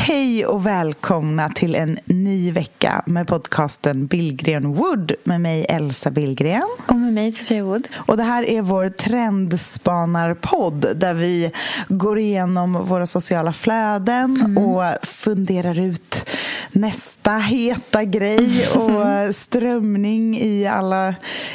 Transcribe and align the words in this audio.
Hej 0.00 0.46
och 0.46 0.66
välkomna 0.66 1.48
till 1.48 1.74
en 1.74 1.98
ny 2.04 2.50
vecka 2.50 3.02
med 3.06 3.26
podcasten 3.26 4.06
Billgren 4.06 4.74
Wood 4.74 5.12
med 5.24 5.40
mig 5.40 5.66
Elsa 5.68 6.10
Billgren. 6.10 6.68
Och 6.86 6.96
med 6.96 7.14
mig 7.14 7.32
Sofia 7.32 7.64
Wood. 7.64 7.88
Och 7.94 8.16
det 8.16 8.22
här 8.22 8.42
är 8.42 8.62
vår 8.62 8.88
trendspanarpodd 8.88 10.86
där 10.96 11.14
vi 11.14 11.50
går 11.88 12.18
igenom 12.18 12.72
våra 12.72 13.06
sociala 13.06 13.52
flöden 13.52 14.36
mm. 14.40 14.58
och 14.58 14.82
funderar 15.02 15.80
ut 15.80 16.28
nästa 16.72 17.32
heta 17.36 18.04
grej 18.04 18.68
och 18.76 19.34
strömning 19.34 20.38
i 20.38 20.66
alla 20.66 21.14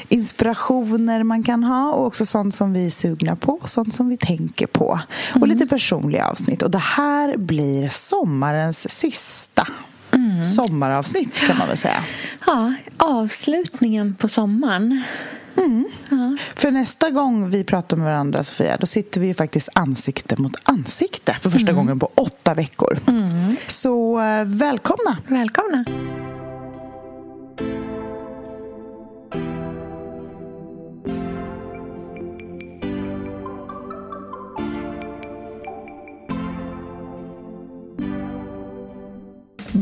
inspirationer 0.09 1.23
man 1.23 1.43
kan 1.43 1.63
ha 1.63 1.93
och 1.93 2.05
också 2.05 2.25
sånt 2.25 2.55
som 2.55 2.73
vi 2.73 2.85
är 2.85 2.89
sugna 2.89 3.35
på 3.35 3.53
och 3.53 3.69
sånt 3.69 3.93
som 3.93 4.09
vi 4.09 4.17
tänker 4.17 4.67
på. 4.67 4.99
Och 5.29 5.37
mm. 5.37 5.49
lite 5.49 5.67
personliga 5.67 6.27
avsnitt. 6.27 6.63
Och 6.63 6.71
det 6.71 6.77
här 6.77 7.37
blir 7.37 7.89
sommarens 8.33 8.89
sista 8.89 9.67
mm. 10.11 10.45
sommaravsnitt 10.45 11.35
kan 11.35 11.57
man 11.57 11.67
väl 11.67 11.77
säga. 11.77 12.03
Ja, 12.45 12.73
avslutningen 12.97 14.15
på 14.15 14.27
sommaren. 14.29 15.03
Mm. 15.57 15.85
Ja. 16.09 16.37
För 16.55 16.71
nästa 16.71 17.09
gång 17.09 17.49
vi 17.49 17.63
pratar 17.63 17.97
med 17.97 18.05
varandra, 18.05 18.43
Sofia, 18.43 18.77
då 18.77 18.85
sitter 18.85 19.21
vi 19.21 19.27
ju 19.27 19.33
faktiskt 19.33 19.69
ansikte 19.73 20.41
mot 20.41 20.55
ansikte 20.63 21.33
för 21.41 21.49
första 21.49 21.71
mm. 21.71 21.75
gången 21.75 21.99
på 21.99 22.11
åtta 22.15 22.53
veckor. 22.53 22.99
Mm. 23.07 23.55
Så 23.67 24.19
äh, 24.21 24.45
välkomna! 24.45 25.17
Välkomna! 25.27 25.85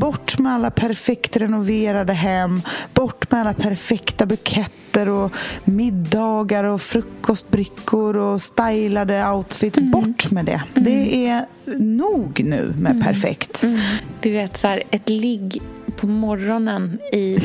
Bort 0.01 0.39
med 0.39 0.53
alla 0.53 0.71
perfekt 0.71 1.37
renoverade 1.37 2.13
hem, 2.13 2.61
bort 2.93 3.31
med 3.31 3.41
alla 3.41 3.53
perfekta 3.53 4.25
buketter 4.25 5.09
och 5.09 5.31
middagar 5.63 6.63
och 6.63 6.81
frukostbrickor 6.81 8.15
och 8.15 8.41
stylade 8.41 9.27
outfits. 9.29 9.77
Mm. 9.77 9.91
Bort 9.91 10.31
med 10.31 10.45
det. 10.45 10.61
Mm. 10.75 10.83
Det 10.83 11.27
är 11.27 11.45
nog 11.77 12.41
nu 12.43 12.73
med 12.77 12.91
mm. 12.91 13.03
perfekt. 13.03 13.63
Mm. 13.63 13.79
Du 14.21 14.31
vet, 14.31 14.57
så 14.57 14.67
här, 14.67 14.83
ett 14.91 15.09
ligg 15.09 15.61
på 15.95 16.07
morgonen 16.07 16.99
i 17.13 17.37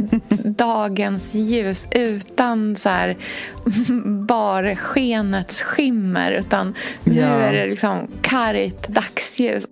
dagens 0.44 1.34
ljus 1.34 1.86
utan 1.90 2.76
så 2.76 2.88
här 2.88 3.16
barskenets 4.26 5.60
skimmer 5.60 6.32
utan 6.32 6.74
nu 7.04 7.20
ja. 7.20 7.26
är 7.26 7.52
det 7.52 7.66
liksom 7.66 8.08
kargt 8.22 8.88
dagsljus. 8.88 9.66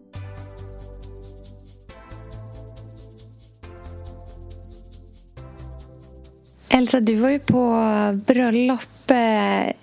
Elsa, 6.79 7.01
du 7.01 7.15
var 7.15 7.31
ju 7.31 7.39
på 7.39 7.85
bröllop 8.27 9.11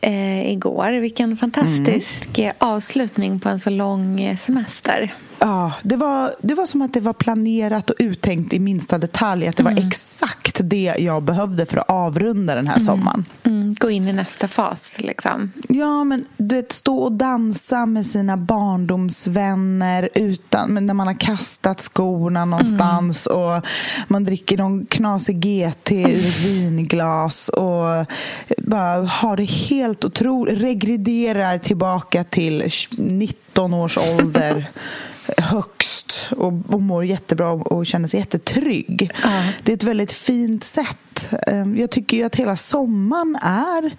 eh, 0.02 0.52
igår. 0.52 0.92
Vilken 0.92 1.38
fantastisk 1.38 2.40
mm. 2.40 2.56
avslutning 2.58 3.40
på 3.40 3.50
en 3.50 3.60
så 3.60 3.70
lång 3.70 4.38
semester. 4.38 5.14
Ja, 5.40 5.72
det 5.84 5.96
var, 5.96 6.32
det 6.42 6.54
var 6.54 6.66
som 6.66 6.82
att 6.82 6.94
det 6.94 7.00
var 7.00 7.14
planerat 7.14 7.90
och 7.90 7.96
uttänkt 8.00 8.54
i 8.54 8.60
minsta 8.60 8.98
detalj. 8.98 9.48
Att 9.48 9.58
det 9.58 9.64
mm. 9.64 9.76
var 9.76 9.84
exakt 9.88 10.60
det 10.64 10.96
jag 10.98 11.24
behövde 11.24 11.66
för 11.66 11.78
att 11.78 11.90
avrunda 11.90 12.56
den 12.56 12.68
här 12.68 12.76
mm. 12.76 12.86
sommaren. 12.86 13.26
Mm. 13.44 13.76
Gå 13.80 13.90
in 13.90 14.08
i 14.08 14.14
nästa 14.14 14.48
fas, 14.48 14.96
liksom. 14.98 15.52
Ja, 15.70 16.04
men 16.04 16.26
du 16.38 16.56
vet, 16.56 16.72
stå 16.72 16.98
och 16.98 17.12
dansa 17.12 17.86
med 17.86 18.06
sina 18.06 18.38
barndomsvänner 18.38 20.10
utan, 20.16 20.70
men 20.70 20.86
när 20.86 20.94
man 20.94 21.08
har 21.08 21.14
kastat 21.14 21.82
skorna 21.82 22.46
någonstans 22.46 23.28
mm. 23.28 23.42
och 23.42 23.66
man 24.08 24.24
dricker 24.24 24.58
någon 24.58 24.86
knasig 24.86 25.40
GT 25.40 25.92
ur 25.92 26.44
vinglas 26.48 27.50
och 27.50 28.06
bara 28.58 29.06
har 29.06 29.38
det 29.38 29.44
helt 29.44 30.06
otroligt, 30.06 30.62
regrederar 30.62 31.58
tillbaka 31.58 32.24
till 32.24 32.72
19 33.56 33.74
års 33.74 33.98
ålder 33.98 34.70
högst 35.38 36.28
och, 36.32 36.54
och 36.70 36.82
mår 36.82 37.06
jättebra 37.06 37.52
och 37.52 37.86
känner 37.86 38.08
sig 38.08 38.20
jättetrygg. 38.20 39.12
Uh. 39.26 39.50
Det 39.64 39.72
är 39.72 39.76
ett 39.76 39.84
väldigt 39.84 40.14
fint 40.14 40.64
sätt. 40.64 41.34
Ehm, 41.48 41.78
jag 41.78 41.92
tycker 41.92 42.18
ju 42.18 42.24
att 42.24 42.36
hela 42.36 42.56
sommaren 42.56 43.38
är 43.42 43.96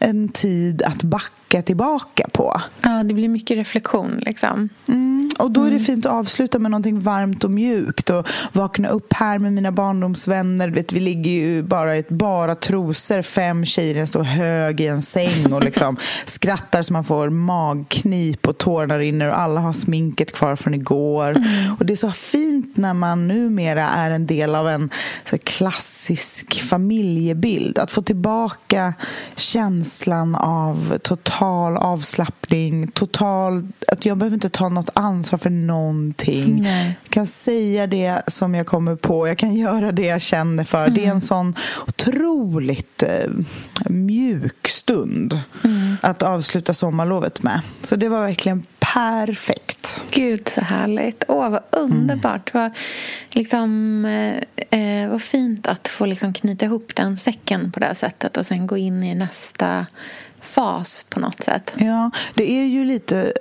en 0.00 0.28
tid 0.28 0.82
att 0.82 1.02
backa 1.02 1.30
tillbaka 1.60 2.28
på. 2.32 2.60
Ja, 2.82 3.02
det 3.02 3.14
blir 3.14 3.28
mycket 3.28 3.56
reflektion 3.56 4.18
liksom. 4.26 4.68
Mm, 4.86 5.30
och 5.38 5.50
då 5.50 5.60
är 5.60 5.64
det 5.64 5.76
mm. 5.76 5.84
fint 5.84 6.06
att 6.06 6.12
avsluta 6.12 6.58
med 6.58 6.70
någonting 6.70 7.00
varmt 7.00 7.44
och 7.44 7.50
mjukt 7.50 8.10
och 8.10 8.28
vakna 8.52 8.88
upp 8.88 9.12
här 9.12 9.38
med 9.38 9.52
mina 9.52 9.72
barndomsvänner. 9.72 10.68
Vet, 10.68 10.92
vi 10.92 11.00
ligger 11.00 11.30
ju 11.30 11.62
bara 11.62 11.96
i 11.96 11.98
ett 11.98 12.08
bara 12.08 12.54
trosor, 12.54 13.22
fem 13.22 13.64
tjejer 13.64 14.06
står 14.06 14.22
hög 14.22 14.80
i 14.80 14.86
en 14.86 15.02
säng 15.02 15.52
och 15.52 15.64
liksom 15.64 15.96
skrattar 16.24 16.82
så 16.82 16.92
man 16.92 17.04
får 17.04 17.30
magknip 17.30 18.48
och 18.48 18.58
tårarna 18.58 18.98
rinner 18.98 19.28
och 19.28 19.38
alla 19.38 19.60
har 19.60 19.72
sminket 19.72 20.32
kvar 20.32 20.56
från 20.56 20.74
igår. 20.74 21.30
Mm. 21.30 21.74
Och 21.78 21.86
det 21.86 21.92
är 21.92 21.96
så 21.96 22.10
fint 22.10 22.76
när 22.76 22.94
man 22.94 23.28
numera 23.28 23.88
är 23.88 24.10
en 24.10 24.26
del 24.26 24.54
av 24.54 24.68
en 24.68 24.90
så 25.24 25.38
klassisk 25.38 26.62
familjebild. 26.62 27.78
Att 27.78 27.92
få 27.92 28.02
tillbaka 28.02 28.94
känslan 29.36 30.34
av 30.34 30.98
total 31.02 31.41
avslappning, 31.46 32.88
total... 32.88 33.68
Att 33.88 34.06
jag 34.06 34.18
behöver 34.18 34.34
inte 34.34 34.48
ta 34.48 34.68
något 34.68 34.90
ansvar 34.94 35.38
för 35.38 35.50
någonting. 35.50 36.62
Nej. 36.62 36.98
Jag 37.02 37.12
kan 37.12 37.26
säga 37.26 37.86
det 37.86 38.22
som 38.26 38.54
jag 38.54 38.66
kommer 38.66 38.96
på, 38.96 39.28
jag 39.28 39.38
kan 39.38 39.54
göra 39.56 39.92
det 39.92 40.06
jag 40.06 40.20
känner 40.20 40.64
för. 40.64 40.82
Mm. 40.82 40.94
Det 40.94 41.00
är 41.00 41.04
en 41.04 41.10
mm. 41.10 41.20
sån 41.20 41.54
otroligt 41.86 43.02
eh, 43.02 43.30
mjuk 43.86 44.68
stund 44.68 45.40
mm. 45.64 45.96
att 46.00 46.22
avsluta 46.22 46.74
sommarlovet 46.74 47.42
med. 47.42 47.60
Så 47.82 47.96
det 47.96 48.08
var 48.08 48.20
verkligen 48.20 48.64
perfekt. 48.92 50.02
Gud, 50.10 50.48
så 50.48 50.60
härligt. 50.60 51.24
Åh, 51.28 51.50
vad 51.50 51.62
underbart. 51.70 52.54
Mm. 52.54 52.62
Vad, 52.62 52.72
liksom, 53.34 54.04
eh, 54.04 54.80
eh, 54.80 55.10
vad 55.10 55.22
fint 55.22 55.66
att 55.66 55.88
få 55.88 56.06
liksom 56.06 56.32
knyta 56.32 56.64
ihop 56.64 56.92
den 56.94 57.16
säcken 57.16 57.72
på 57.72 57.80
det 57.80 57.86
här 57.86 57.94
sättet 57.94 58.36
och 58.36 58.46
sen 58.46 58.66
gå 58.66 58.76
in 58.76 59.04
i 59.04 59.14
nästa 59.14 59.86
fas 60.42 61.06
på 61.08 61.20
något 61.20 61.42
sätt. 61.42 61.72
Ja, 61.76 62.10
det 62.34 62.50
är 62.50 62.64
ju 62.64 62.84
lite... 62.84 63.32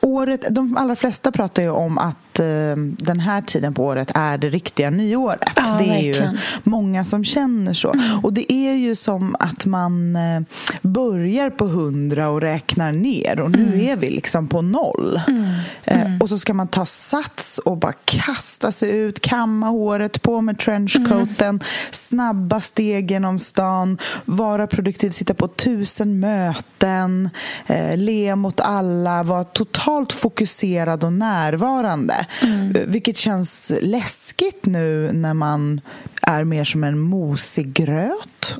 Året, 0.00 0.46
de 0.50 0.76
allra 0.76 0.96
flesta 0.96 1.32
pratar 1.32 1.62
ju 1.62 1.70
om 1.70 1.98
att 1.98 2.16
eh, 2.40 2.76
den 2.76 3.20
här 3.20 3.42
tiden 3.42 3.74
på 3.74 3.84
året 3.84 4.10
är 4.14 4.38
det 4.38 4.48
riktiga 4.48 4.90
nyåret. 4.90 5.52
Ja, 5.56 5.62
det 5.78 5.84
är 5.84 5.88
verkligen. 5.88 6.32
ju 6.32 6.38
många 6.62 7.04
som 7.04 7.24
känner 7.24 7.74
så. 7.74 7.92
Mm. 7.92 8.04
Och 8.22 8.32
det 8.32 8.52
är 8.52 8.74
ju 8.74 8.94
som 8.94 9.36
att 9.38 9.66
man 9.66 10.16
eh, 10.16 10.40
börjar 10.82 11.50
på 11.50 11.66
hundra 11.66 12.28
och 12.28 12.40
räknar 12.40 12.92
ner 12.92 13.40
och 13.40 13.50
nu 13.50 13.66
mm. 13.66 13.88
är 13.88 13.96
vi 13.96 14.10
liksom 14.10 14.48
på 14.48 14.62
noll. 14.62 15.20
Mm. 15.28 15.44
Eh, 15.84 16.06
mm. 16.06 16.20
och 16.20 16.28
så 16.28 16.38
ska 16.38 16.54
man 16.54 16.68
ta 16.68 16.84
sats 16.86 17.58
och 17.58 17.76
bara 17.76 17.92
kasta 18.04 18.72
sig 18.72 18.90
ut, 18.90 19.20
kamma 19.20 19.66
håret, 19.66 20.22
på 20.22 20.40
med 20.40 20.58
trenchcoaten, 20.58 21.48
mm. 21.48 21.60
snabba 21.90 22.60
steg 22.60 23.10
genom 23.10 23.38
stan, 23.38 23.98
vara 24.24 24.66
produktiv, 24.66 25.10
sitta 25.10 25.34
på 25.34 25.48
tusen 25.48 26.20
möten, 26.20 27.30
eh, 27.66 27.96
le 27.96 28.36
mot 28.36 28.60
alla, 28.60 29.22
vara 29.22 29.44
totalt 29.44 30.12
fokuserad 30.12 31.04
och 31.04 31.12
närvarande. 31.12 32.26
Mm. 32.42 32.76
Eh, 32.76 32.82
vilket 32.86 33.16
känns 33.16 33.72
läskigt 33.80 34.66
nu 34.66 35.12
när 35.12 35.34
man 35.34 35.80
är 36.22 36.44
mer 36.44 36.64
som 36.64 36.84
en 36.84 36.98
mosig 36.98 37.72
gröt. 37.72 38.58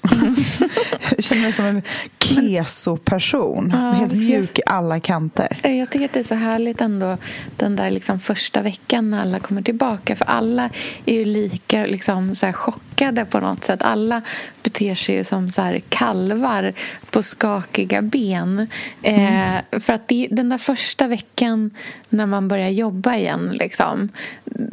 Jag 1.11 1.25
känner 1.25 1.43
mig 1.43 1.53
som 1.53 1.65
en 1.65 1.83
keso-person. 2.19 3.71
Ja, 3.75 3.93
Helt 3.93 4.15
mjuk 4.15 4.59
i 4.59 4.63
alla 4.67 5.01
kanter. 5.01 5.61
Jag 5.63 5.91
tycker 5.91 6.05
att 6.05 6.13
det 6.13 6.21
är 6.21 6.25
så 6.25 6.35
härligt 6.35 6.81
ändå 6.81 7.17
den 7.57 7.77
där 7.77 7.91
liksom 7.91 8.21
första 8.21 8.63
veckan 8.63 9.11
när 9.11 9.21
alla 9.21 9.41
kommer 9.41 9.63
tillbaka. 9.63 10.17
För 10.17 10.25
alla 10.25 10.71
är 11.07 11.15
ju 11.15 11.25
lika 11.25 11.87
liksom 11.87 12.35
så 12.35 12.53
chockade 12.53 13.25
på 13.25 13.41
något 13.41 13.65
sätt. 13.65 13.83
Alla 13.83 14.23
beter 14.63 14.95
sig 14.95 15.15
ju 15.15 15.25
som 15.25 15.51
så 15.51 15.63
här 15.63 15.83
kalvar 15.89 16.73
på 17.11 17.23
skakiga 17.23 18.03
ben. 18.03 18.67
Eh, 19.03 19.81
för 19.81 19.93
att 19.93 20.09
det, 20.09 20.29
den 20.31 20.49
där 20.49 20.59
första 20.59 21.07
veckan 21.07 21.71
när 22.09 22.27
man 22.27 22.49
börjar 22.49 22.69
jobba 22.69 23.15
igen 23.15 23.51
liksom. 23.55 24.09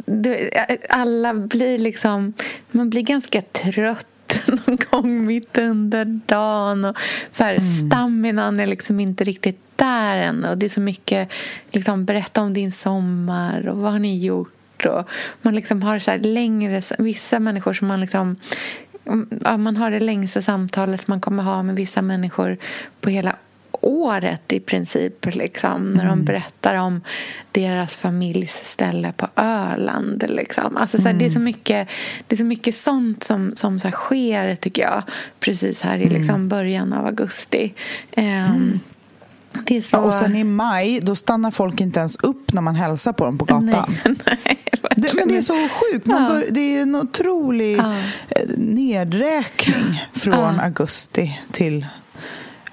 Det, 0.06 0.50
alla 0.90 1.34
blir 1.34 1.78
liksom... 1.78 2.32
Man 2.76 2.90
blir 2.90 3.02
ganska 3.02 3.42
trött 3.42 4.38
någon 4.46 4.78
gång 4.90 5.26
mitt 5.26 5.58
under 5.58 6.04
dagen. 6.04 6.84
Och 6.84 6.96
så 7.30 7.44
här, 7.44 7.60
Staminan 7.60 8.60
är 8.60 8.66
liksom 8.66 9.00
inte 9.00 9.24
riktigt 9.24 9.60
där 9.76 10.16
än. 10.16 10.44
Och 10.44 10.58
det 10.58 10.66
är 10.66 10.70
så 10.70 10.80
mycket, 10.80 11.28
liksom, 11.70 12.04
berätta 12.04 12.42
om 12.42 12.54
din 12.54 12.72
sommar 12.72 13.68
och 13.68 13.78
vad 13.78 13.92
har 13.92 13.98
ni 13.98 14.24
gjort? 14.24 14.86
Och 14.86 15.08
man 15.42 15.54
liksom 15.54 15.82
har 15.82 15.98
så 15.98 16.10
här 16.10 16.18
längre, 16.18 16.82
vissa 16.98 17.40
människor 17.40 17.72
som 17.72 17.88
man 17.88 18.00
liksom 18.00 18.36
ja, 19.44 19.56
man 19.56 19.76
har 19.76 19.90
det 19.90 20.00
längsta 20.00 20.42
samtalet 20.42 21.08
man 21.08 21.20
kommer 21.20 21.42
ha 21.42 21.62
med 21.62 21.76
vissa 21.76 22.02
människor 22.02 22.56
på 23.00 23.10
hela 23.10 23.36
året 23.86 24.52
i 24.52 24.60
princip. 24.60 25.26
Liksom, 25.34 25.92
när 25.92 26.06
de 26.06 26.24
berättar 26.24 26.74
om 26.74 27.00
deras 27.52 27.96
familjs 27.96 28.64
ställe 28.64 29.12
på 29.16 29.28
Öland. 29.36 30.24
Liksom. 30.28 30.76
Alltså, 30.76 30.98
så 30.98 31.04
här, 31.08 31.14
det, 31.14 31.26
är 31.26 31.30
så 31.30 31.40
mycket, 31.40 31.88
det 32.26 32.34
är 32.34 32.38
så 32.38 32.44
mycket 32.44 32.74
sånt 32.74 33.24
som, 33.24 33.52
som 33.56 33.80
så 33.80 33.88
här, 33.88 33.92
sker, 33.92 34.54
tycker 34.54 34.82
jag 34.82 35.02
precis 35.40 35.82
här 35.82 35.98
i 35.98 36.08
liksom, 36.08 36.48
början 36.48 36.92
av 36.92 37.06
augusti. 37.06 37.74
Ehm, 38.12 38.80
det 39.66 39.76
är 39.76 39.80
så... 39.80 39.96
Ja, 39.96 40.00
och 40.00 40.14
sen 40.14 40.36
i 40.36 40.44
maj, 40.44 41.00
då 41.00 41.14
stannar 41.14 41.50
folk 41.50 41.80
inte 41.80 41.98
ens 42.00 42.16
upp 42.16 42.52
när 42.52 42.62
man 42.62 42.74
hälsar 42.74 43.12
på 43.12 43.24
dem 43.24 43.38
på 43.38 43.44
gatan. 43.44 43.96
Nej, 44.04 44.16
nej, 44.26 44.58
Det, 44.96 45.14
men 45.14 45.28
det 45.28 45.36
är 45.36 45.42
så 45.42 45.68
sjukt. 45.68 46.06
Man 46.06 46.22
Ja. 46.40 46.42
det 46.50 46.60
är 46.76 46.82
en 46.82 46.94
otrolig 46.94 47.76
Ja. 47.78 47.92
eh, 48.28 48.48
nedräkning 48.56 50.04
från 50.14 50.60
augusti 50.60 51.40
till 51.52 51.86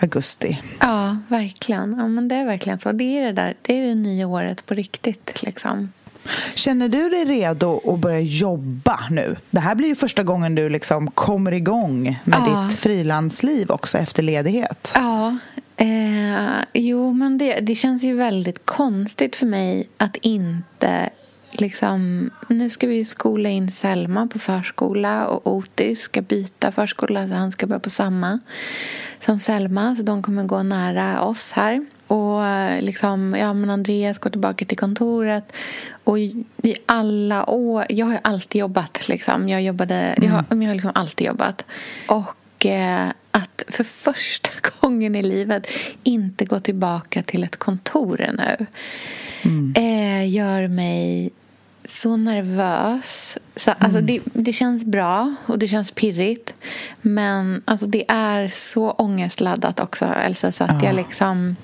augusti. 0.04 0.62
Ja, 0.80 1.18
verkligen. 1.28 1.96
Ja, 2.00 2.08
men 2.08 2.28
det 2.28 2.36
är 2.36 2.46
verkligen 2.46 2.80
så. 2.80 2.92
Det 2.92 3.20
är 3.20 3.26
det 3.26 3.32
där. 3.32 3.56
Det 3.62 3.80
är 3.80 3.88
det 3.88 3.96
nya 3.96 4.28
året 4.28 4.66
på 4.66 4.74
riktigt. 4.74 5.44
Liksom. 5.44 5.92
Känner 6.56 6.90
du 6.90 7.10
dig 7.10 7.26
redo 7.26 7.94
att 7.94 8.00
börja 8.00 8.20
jobba 8.20 9.00
nu? 9.10 9.36
Det 9.50 9.60
här 9.60 9.76
blir 9.76 9.88
ju 9.88 9.96
första 9.96 10.24
gången 10.24 10.56
du 10.56 10.70
liksom 10.70 11.12
kommer 11.12 11.52
igång 11.52 12.20
med 12.24 12.40
Ja. 12.48 12.68
ditt 12.70 12.80
frilansliv 12.80 13.72
också 13.72 13.98
efter 13.98 14.24
ledighet. 14.24 14.92
Ja, 14.96 15.38
eh, 15.78 16.64
jo, 16.74 17.14
men 17.14 17.38
det, 17.38 17.60
det 17.60 17.76
känns 17.76 18.04
ju 18.04 18.14
väldigt 18.16 18.66
konstigt 18.66 19.36
för 19.36 19.46
mig 19.46 19.88
att 19.98 20.16
inte 20.16 21.10
liksom... 21.52 22.30
Nu 22.48 22.70
ska 22.70 22.88
vi 22.88 22.96
ju 22.96 23.06
skola 23.06 23.50
in 23.50 23.72
Selma 23.72 24.28
på 24.28 24.40
förskola 24.40 25.28
och 25.28 25.54
Otis 25.56 26.02
ska 26.02 26.22
byta 26.22 26.72
förskola 26.72 27.28
så 27.28 27.34
han 27.34 27.52
ska 27.52 27.68
börja 27.68 27.80
på 27.80 27.90
samma 27.90 28.40
som 29.26 29.40
Selma. 29.40 29.96
Så 29.96 30.04
de 30.04 30.24
kommer 30.24 30.44
gå 30.44 30.64
nära 30.64 31.22
oss 31.22 31.52
här. 31.52 31.86
Och 32.08 32.46
eh, 32.46 32.82
liksom, 32.82 33.36
ja, 33.40 33.54
men 33.54 33.70
Andreas 33.70 34.18
går 34.18 34.30
tillbaka 34.30 34.66
till 34.66 34.78
kontoret. 34.78 35.54
Och 36.04 36.20
i 36.20 36.46
alla 36.86 37.50
år... 37.50 37.86
Jag 37.90 38.06
har 38.06 38.20
alltid 38.24 38.60
jobbat. 38.60 39.08
Liksom. 39.08 39.50
Jag, 39.50 39.62
jobbade, 39.62 40.16
jag 40.18 40.30
har, 40.30 40.46
jag 40.50 40.68
har 40.68 40.74
liksom 40.74 40.92
alltid 40.96 41.28
jobbat. 41.28 41.66
Och 42.08 42.66
eh, 42.66 43.10
att 43.32 43.64
för 43.68 43.84
första 43.84 44.50
gången 44.80 45.16
i 45.16 45.24
livet 45.24 45.68
inte 46.04 46.46
gå 46.46 46.60
tillbaka 46.60 47.24
till 47.24 47.44
ett 47.44 47.58
kontor 47.58 48.30
nu 48.34 48.66
eh, 49.76 50.30
gör 50.30 50.68
mig 50.68 51.32
så 51.86 52.18
nervös. 52.18 53.38
Så, 53.56 53.72
alltså, 53.72 54.02
det, 54.02 54.20
det 54.34 54.54
känns 54.54 54.86
bra 54.86 55.36
och 55.46 55.60
det 55.60 55.68
känns 55.68 55.92
pirrigt. 55.92 56.54
Men 57.02 57.62
alltså, 57.66 57.86
det 57.86 58.06
är 58.08 58.48
så 58.48 58.92
ångestladdat 58.92 59.80
också, 59.80 60.06
Elsa, 60.06 60.52
så 60.52 60.64
att 60.64 60.84
jag 60.84 60.96
liksom... 60.96 61.56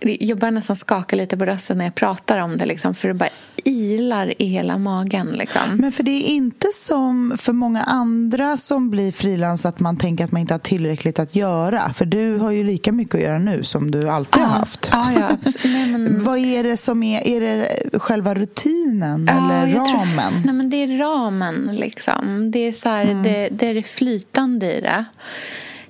Jag 0.00 0.38
börjar 0.38 0.52
nästan 0.52 0.76
skaka 0.76 1.16
lite 1.16 1.36
på 1.36 1.44
rösten 1.44 1.78
när 1.78 1.84
jag 1.84 1.94
pratar 1.94 2.38
om 2.38 2.58
det 2.58 2.66
liksom, 2.66 2.94
för 2.94 3.08
det 3.08 3.14
bara 3.14 3.28
ilar 3.64 4.42
i 4.42 4.46
hela 4.46 4.78
magen. 4.78 5.26
Liksom. 5.26 5.62
Men 5.74 5.92
för 5.92 6.02
det 6.02 6.10
är 6.10 6.22
inte 6.28 6.66
som 6.74 7.36
för 7.38 7.52
många 7.52 7.82
andra 7.82 8.56
som 8.56 8.90
blir 8.90 9.12
frilans 9.12 9.66
att 9.66 9.80
man 9.80 9.96
tänker 9.96 10.24
att 10.24 10.32
man 10.32 10.40
inte 10.40 10.54
har 10.54 10.58
tillräckligt 10.58 11.18
att 11.18 11.36
göra. 11.36 11.92
För 11.92 12.04
du 12.04 12.36
har 12.36 12.50
ju 12.50 12.64
lika 12.64 12.92
mycket 12.92 13.14
att 13.14 13.20
göra 13.20 13.38
nu 13.38 13.62
som 13.64 13.90
du 13.90 14.08
alltid 14.08 14.42
har 14.42 14.58
haft. 14.58 14.88
Ja, 14.92 15.12
ja, 15.12 15.28
nej, 15.64 15.86
men... 15.86 16.24
Vad 16.24 16.38
är 16.38 16.64
det 16.64 16.76
som 16.76 17.02
är, 17.02 17.26
är 17.26 17.40
det 17.40 17.98
själva 17.98 18.34
rutinen 18.34 19.26
Ja, 19.30 19.52
eller 19.52 19.66
jag 19.76 19.86
tror- 19.86 19.98
ramen? 19.98 20.42
nej, 20.44 20.54
men 20.54 20.70
det 20.70 20.76
är 20.76 20.98
ramen, 20.98 21.76
liksom. 21.76 22.50
Det 22.50 22.58
är, 22.58 22.72
så 22.72 22.88
här, 22.88 23.04
det, 23.24 23.48
det 23.48 23.66
är 23.66 23.74
det 23.74 23.82
flytande 23.82 24.76
i 24.76 24.80
det 24.80 25.04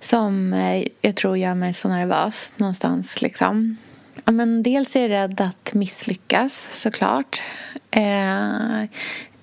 som 0.01 0.53
eh, 0.53 0.85
jag 1.01 1.17
tror 1.17 1.37
gör 1.39 1.55
mig 1.55 1.75
så 1.75 1.89
nervös 1.89 2.53
någonstans. 2.57 3.23
Liksom. 3.23 3.77
Ja, 4.25 4.33
men 4.33 4.63
dels 4.63 4.97
är 4.97 5.01
jag 5.01 5.11
rädd 5.11 5.41
att 5.41 5.75
misslyckas, 5.75 6.69
såklart. 6.73 7.43
Eh, 7.91 8.03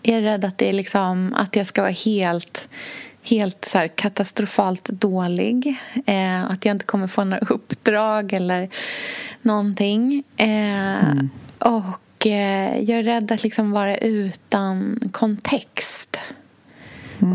jag 0.02 0.18
är 0.18 0.22
rädd 0.22 0.46
att, 0.46 0.58
det 0.58 0.70
är 0.70 0.74
liksom, 0.74 1.34
att 1.38 1.56
jag 1.56 1.68
ska 1.68 1.82
vara 1.82 1.92
helt 1.92 2.68
helt 3.24 3.66
så 3.66 3.78
här 3.78 3.88
katastrofalt 3.88 4.84
dålig. 4.90 5.76
Eh, 6.06 6.46
att 6.52 6.66
jag 6.66 6.74
inte 6.76 6.86
kommer 6.86 7.08
få 7.08 7.24
några 7.24 7.46
uppdrag 7.48 8.34
eller 8.34 8.70
någonting. 9.42 10.24
Eh, 10.38 11.14
Och 11.60 12.28
eh, 12.28 12.80
jag 12.80 13.00
är 13.00 13.04
rädd 13.04 13.32
att 13.32 13.44
liksom 13.44 13.72
vara 13.72 13.98
utan 13.98 15.00
kontext. 15.12 16.18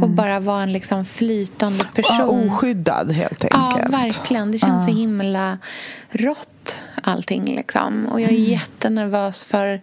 Och 0.02 0.10
bara 0.10 0.40
vara 0.40 0.62
en 0.62 0.72
liksom 0.72 1.04
flytande 1.04 1.84
person. 1.94 2.16
Ja, 2.18 2.24
oskyddad 2.54 3.12
helt 3.12 3.44
Ja, 3.50 3.72
enkelt. 3.72 3.94
verkligen. 3.94 4.52
Det 4.52 4.58
känns 4.58 4.84
så 4.86 4.92
himla 4.92 5.58
rått 6.10 6.76
allting 7.02 7.54
liksom. 7.56 8.06
Och 8.06 8.20
jag 8.20 8.30
är 8.30 8.36
jättenervös 8.36 9.44
för 9.44 9.80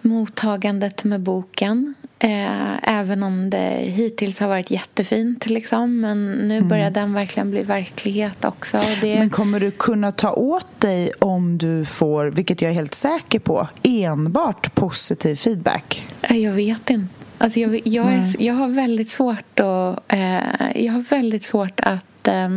mottagandet 0.00 1.04
med 1.04 1.20
boken. 1.20 1.94
Eh, 2.18 2.90
även 2.90 3.22
om 3.22 3.50
det 3.50 3.78
hittills 3.80 4.40
har 4.40 4.48
varit 4.48 4.70
jättefint 4.70 5.46
liksom. 5.46 6.00
Men 6.00 6.32
nu 6.32 6.60
börjar 6.60 6.90
den 6.90 7.12
verkligen 7.12 7.50
bli 7.50 7.62
verklighet 7.62 8.44
också. 8.44 8.80
Det... 9.00 9.18
Men 9.18 9.30
kommer 9.30 9.60
du 9.60 9.70
kunna 9.70 10.12
ta 10.12 10.32
åt 10.32 10.80
dig 10.80 11.12
om 11.18 11.58
du 11.58 11.84
får, 11.84 12.26
vilket 12.26 12.62
jag 12.62 12.70
är 12.70 12.74
helt 12.74 12.94
säker 12.94 13.38
på, 13.38 13.68
enbart 13.82 14.74
positiv 14.74 15.36
feedback? 15.36 16.06
Nej, 16.30 16.42
Jag 16.42 16.52
vet 16.52 16.90
inte. 16.90 17.14
Alltså 17.40 17.60
jag, 17.60 17.80
jag, 17.84 18.12
är, 18.12 18.42
jag 18.42 18.54
har 18.54 18.68
väldigt 18.68 19.10
svårt 19.10 19.60
att, 19.60 20.12
eh, 20.12 20.84
jag 20.84 20.92
har 20.92 21.10
väldigt 21.10 21.44
svårt 21.44 21.80
att 21.80 22.28
eh, 22.28 22.48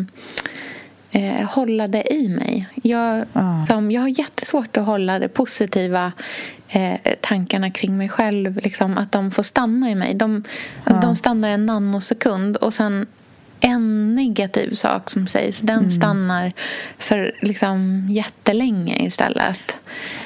eh, 1.11 1.45
hålla 1.49 1.87
det 1.87 2.13
i 2.13 2.29
mig. 2.29 2.67
Jag, 2.83 3.25
Ah. 3.33 3.65
som, 3.65 3.91
jag 3.91 4.01
har 4.01 4.19
jättesvårt 4.19 4.77
att 4.77 4.85
hålla 4.85 5.19
de 5.19 5.27
positiva 5.27 6.11
eh, 6.69 6.99
tankarna 7.21 7.71
kring 7.71 7.97
mig 7.97 8.09
själv. 8.09 8.57
Liksom, 8.63 8.97
att 8.97 9.11
de 9.11 9.31
får 9.31 9.43
stanna 9.43 9.89
i 9.91 9.95
mig. 9.95 10.13
De, 10.13 10.43
alltså, 10.83 11.01
de 11.01 11.15
stannar 11.15 11.49
en 11.49 11.65
nanosekund 11.65 12.57
och 12.57 12.73
sen 12.73 13.07
en 13.63 14.15
negativ 14.15 14.73
sak 14.73 15.09
som 15.09 15.27
sägs 15.27 15.59
den 15.59 15.91
stannar 15.91 16.51
för 16.97 17.35
liksom, 17.41 18.07
jättelänge 18.09 19.05
istället. 19.05 19.75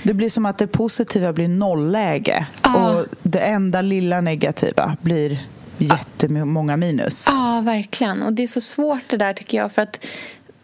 Det 0.04 0.14
blir 0.14 0.30
som 0.30 0.46
att 0.46 0.58
det 0.58 0.68
positiva 0.68 1.34
blir 1.34 1.48
nollläge 1.48 2.46
Ja. 2.64 2.90
och 2.96 3.06
det 3.24 3.40
enda 3.40 3.82
lilla 3.82 4.22
negativa 4.22 4.98
blir 5.02 5.46
jättemånga 5.78 6.78
minus. 6.78 7.26
Ja, 7.28 7.62
verkligen. 7.66 8.22
Och 8.24 8.34
det 8.34 8.44
är 8.44 8.48
så 8.48 8.62
svårt 8.62 9.02
det 9.08 9.18
där 9.18 9.34
tycker 9.34 9.58
jag. 9.58 9.72
För 9.72 9.82
att 9.82 10.06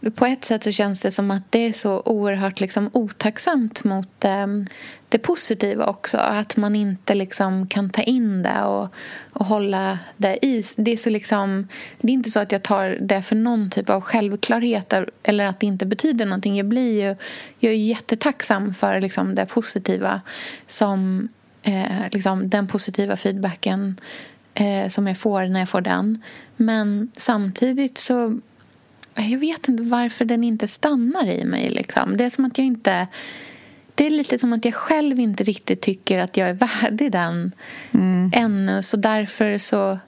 på 0.09 0.25
ett 0.25 0.45
sätt 0.45 0.63
så 0.63 0.71
känns 0.71 0.99
det 0.99 1.11
som 1.11 1.31
att 1.31 1.43
det 1.49 1.59
är 1.59 1.73
så 1.73 2.01
oerhört 2.05 2.59
liksom 2.59 2.89
otacksamt 2.93 3.83
mot 3.83 4.25
eh, 4.25 4.47
det 5.09 5.17
positiva 5.17 5.85
också. 5.85 6.17
Att 6.17 6.57
man 6.57 6.75
inte 6.75 7.13
liksom 7.13 7.67
kan 7.67 7.89
ta 7.89 8.01
in 8.01 8.43
det 8.43 8.63
och, 8.63 8.93
och 9.33 9.45
hålla 9.45 9.99
det 10.17 10.45
i. 10.45 10.63
Det 10.75 10.91
är, 10.91 10.97
så 10.97 11.09
liksom, 11.09 11.67
det 11.99 12.11
är 12.11 12.13
inte 12.13 12.31
så 12.31 12.39
att 12.39 12.51
jag 12.51 12.63
tar 12.63 12.97
det 13.01 13.21
för 13.21 13.35
någon 13.35 13.69
typ 13.69 13.89
av 13.89 14.01
självklarhet 14.01 14.93
eller 15.23 15.45
att 15.45 15.59
det 15.59 15.65
inte 15.65 15.85
betyder 15.85 16.25
någonting. 16.25 16.57
Jag 16.57 16.65
blir 16.65 17.01
ju 17.01 17.15
jag 17.59 17.73
är 17.73 17.77
jättetacksam 17.77 18.73
för 18.73 19.01
liksom 19.01 19.35
det 19.35 19.45
positiva 19.45 20.21
som 20.67 21.29
eh, 21.63 22.09
liksom 22.11 22.49
den 22.49 22.67
positiva 22.67 23.17
feedbacken 23.17 23.99
eh, 24.53 24.89
som 24.89 25.07
jag 25.07 25.17
får 25.17 25.45
när 25.45 25.59
jag 25.59 25.69
får 25.69 25.81
den. 25.81 26.23
Men 26.55 27.11
samtidigt 27.17 27.97
så... 27.97 28.39
Jag 29.15 29.37
vet 29.39 29.67
inte 29.67 29.83
varför 29.83 30.25
den 30.25 30.43
inte 30.43 30.67
stannar 30.67 31.27
i 31.27 31.45
mig. 31.45 31.69
Liksom. 31.69 32.17
Det 32.17 32.23
är 32.25 32.29
som 32.29 32.45
att 32.45 32.57
jag 32.57 32.67
inte... 32.67 33.07
Det 33.95 34.05
är 34.05 34.09
lite 34.09 34.39
som 34.39 34.53
att 34.53 34.65
jag 34.65 34.73
själv 34.73 35.19
inte 35.19 35.43
riktigt 35.43 35.81
tycker 35.81 36.19
att 36.19 36.37
jag 36.37 36.49
är 36.49 36.53
värdig 36.53 37.11
den 37.11 37.51
ännu. 38.33 38.83
Så 38.83 38.97
därför 38.97 39.57
så 39.57 39.99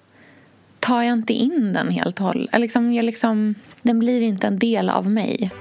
tar 0.80 1.02
jag 1.04 1.14
inte 1.14 1.34
in 1.34 1.74
den 1.74 1.90
helt 1.90 2.20
och 2.20 2.26
hållet. 2.26 2.60
Liksom, 2.60 2.94
jag 2.94 3.06
liksom, 3.06 3.56
den 3.82 4.00
blir 4.00 4.22
inte 4.22 4.48
en 4.48 4.60
del 4.60 4.90
av 4.90 5.10
mig. 5.10 5.52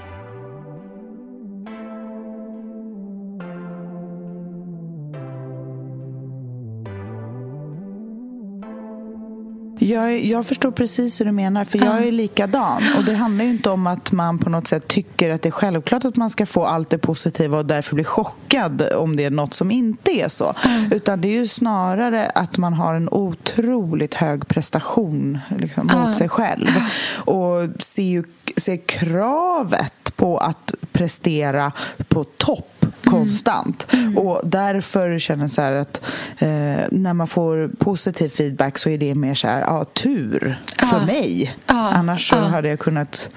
Jag, 9.83 10.25
jag 10.25 10.47
förstår 10.47 10.71
precis 10.71 11.21
hur 11.21 11.25
du 11.25 11.33
menar, 11.33 11.65
för 11.65 11.79
jag 11.79 12.07
är 12.07 12.13
likadan. 12.13 12.83
Och 12.97 13.05
Det 13.05 13.15
handlar 13.15 13.45
ju 13.45 13.51
inte 13.51 13.71
om 13.71 13.87
att 13.87 14.13
man 14.13 14.39
på 14.39 14.51
något 14.51 14.69
sätt 14.69 14.89
tycker 14.89 15.31
att 15.31 15.43
det 15.43 15.49
är 15.49 15.51
självklart 15.51 16.05
att 16.05 16.17
man 16.17 16.31
ska 16.31 16.47
få 16.47 16.65
allt 16.65 16.91
det 16.91 16.99
positiva 16.99 17.59
och 17.59 17.67
därför 17.67 17.95
blir 17.95 18.05
chockad 18.05 18.93
om 18.93 19.17
det 19.17 19.25
är 19.25 19.31
något 19.31 19.55
som 19.55 19.71
inte 19.71 20.11
är 20.11 20.29
så. 20.29 20.55
Mm. 20.65 20.93
Utan 20.93 21.21
det 21.21 21.29
är 21.29 21.33
ju 21.33 21.47
snarare 21.47 22.27
att 22.27 22.59
man 22.59 22.73
har 22.73 22.95
en 22.95 23.09
otroligt 23.09 24.15
hög 24.15 24.49
prestation 24.49 25.39
liksom, 25.59 25.87
mot 25.87 25.95
mm. 25.95 26.15
sig 26.15 26.29
själv. 26.29 26.69
Och 27.17 27.69
ser, 27.79 28.03
ju, 28.03 28.25
ser 28.57 28.77
kravet 28.77 30.17
på 30.17 30.39
att 30.39 30.75
prestera 30.93 31.73
på 32.09 32.25
topp 32.25 32.72
konstant. 33.19 33.87
Mm. 33.93 34.19
Och 34.19 34.41
därför 34.45 35.19
känner 35.19 35.45
jag 35.45 35.51
så 35.51 35.63
att 35.63 36.01
eh, 36.39 36.49
när 36.91 37.13
man 37.15 37.27
får 37.27 37.71
positiv 37.79 38.29
feedback 38.29 38.79
så 38.79 38.89
är 38.89 38.99
det 38.99 39.15
mer 39.15 39.35
så 39.35 39.49
här, 39.49 39.61
ja, 39.61 39.85
tur 39.85 40.59
för 40.79 41.01
ja. 41.01 41.07
mig. 41.07 41.55
Ja. 41.67 41.91
Annars 41.91 42.29
så 42.29 42.37
ja. 42.37 42.41
hade 42.41 42.69
jag 42.69 42.79
kunnat 42.79 43.31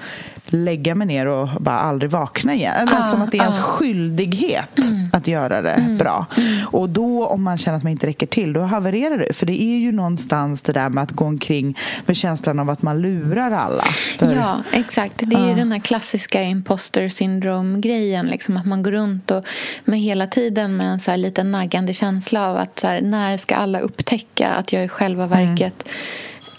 lägga 0.48 0.96
mig 0.96 1.08
ner 1.08 1.25
och 1.25 1.50
bara 1.62 1.80
aldrig 1.80 2.12
vakna 2.12 2.54
igen. 2.54 2.90
Ah, 2.92 3.04
som 3.04 3.22
att 3.22 3.32
det 3.32 3.38
är 3.38 3.42
ens 3.42 3.58
ah. 3.58 3.62
skyldighet 3.62 4.80
mm. 4.80 5.10
att 5.14 5.28
göra 5.28 5.62
det 5.62 5.72
mm. 5.72 5.98
bra. 5.98 6.25
Mm. 6.38 6.68
Och 6.68 6.90
då 6.90 7.28
om 7.28 7.44
man 7.44 7.58
känner 7.58 7.78
att 7.78 7.84
man 7.84 7.92
inte 7.92 8.08
räcker 8.08 8.28
till, 8.28 8.54
då 8.54 8.62
havererar 8.62 9.18
det. 9.18 9.34
För 9.34 9.46
det 9.46 9.62
är 9.62 9.78
ju 9.78 9.92
någonstans 9.92 10.64
det 10.64 10.74
där 10.74 10.90
med 10.90 11.04
att 11.04 11.12
gå 11.12 11.25
omkring 11.25 11.78
med 12.06 12.16
känslan 12.18 12.60
av 12.60 12.70
att 12.70 12.82
man 12.82 13.02
lurar 13.02 13.52
alla. 13.52 13.84
För, 14.20 14.36
ja, 14.36 14.64
exakt. 14.72 15.14
Det 15.18 15.36
är 15.36 15.52
ah. 15.52 15.56
den 15.56 15.72
här 15.72 15.80
klassiska 15.80 16.44
imposter 16.44 17.10
syndrome-grejen. 17.10 18.25
Liksom, 18.25 18.58
att 18.58 18.66
man 18.66 18.84
går 18.84 18.92
runt 18.92 19.32
och 19.32 19.46
med 19.86 20.00
hela 20.00 20.28
tiden 20.28 20.78
med 20.78 20.88
en 20.88 21.00
så 21.00 21.12
här 21.12 21.18
liten 21.18 21.52
naggande 21.52 21.94
känsla 21.94 22.50
av 22.50 22.58
att 22.58 22.80
så 22.80 22.88
här, 22.88 23.02
när 23.02 23.38
ska 23.38 23.56
alla 23.56 23.80
upptäcka 23.80 24.50
att 24.50 24.74
jag 24.74 24.86
i 24.86 24.88
själva 24.88 25.28
verket 25.28 25.90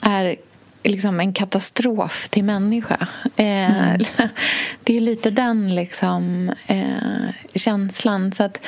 mm. 0.03 0.17
är 0.17 0.37
liksom 0.89 1.21
en 1.21 1.33
katastrof 1.33 2.29
till 2.29 2.45
människa. 2.45 3.07
Eh, 3.37 3.91
mm. 3.91 4.01
Det 4.85 4.97
är 4.97 5.01
lite 5.01 5.31
den 5.31 5.75
liksom, 5.75 6.53
eh, 6.67 7.35
känslan. 7.55 8.33
Så 8.33 8.43
att, 8.43 8.67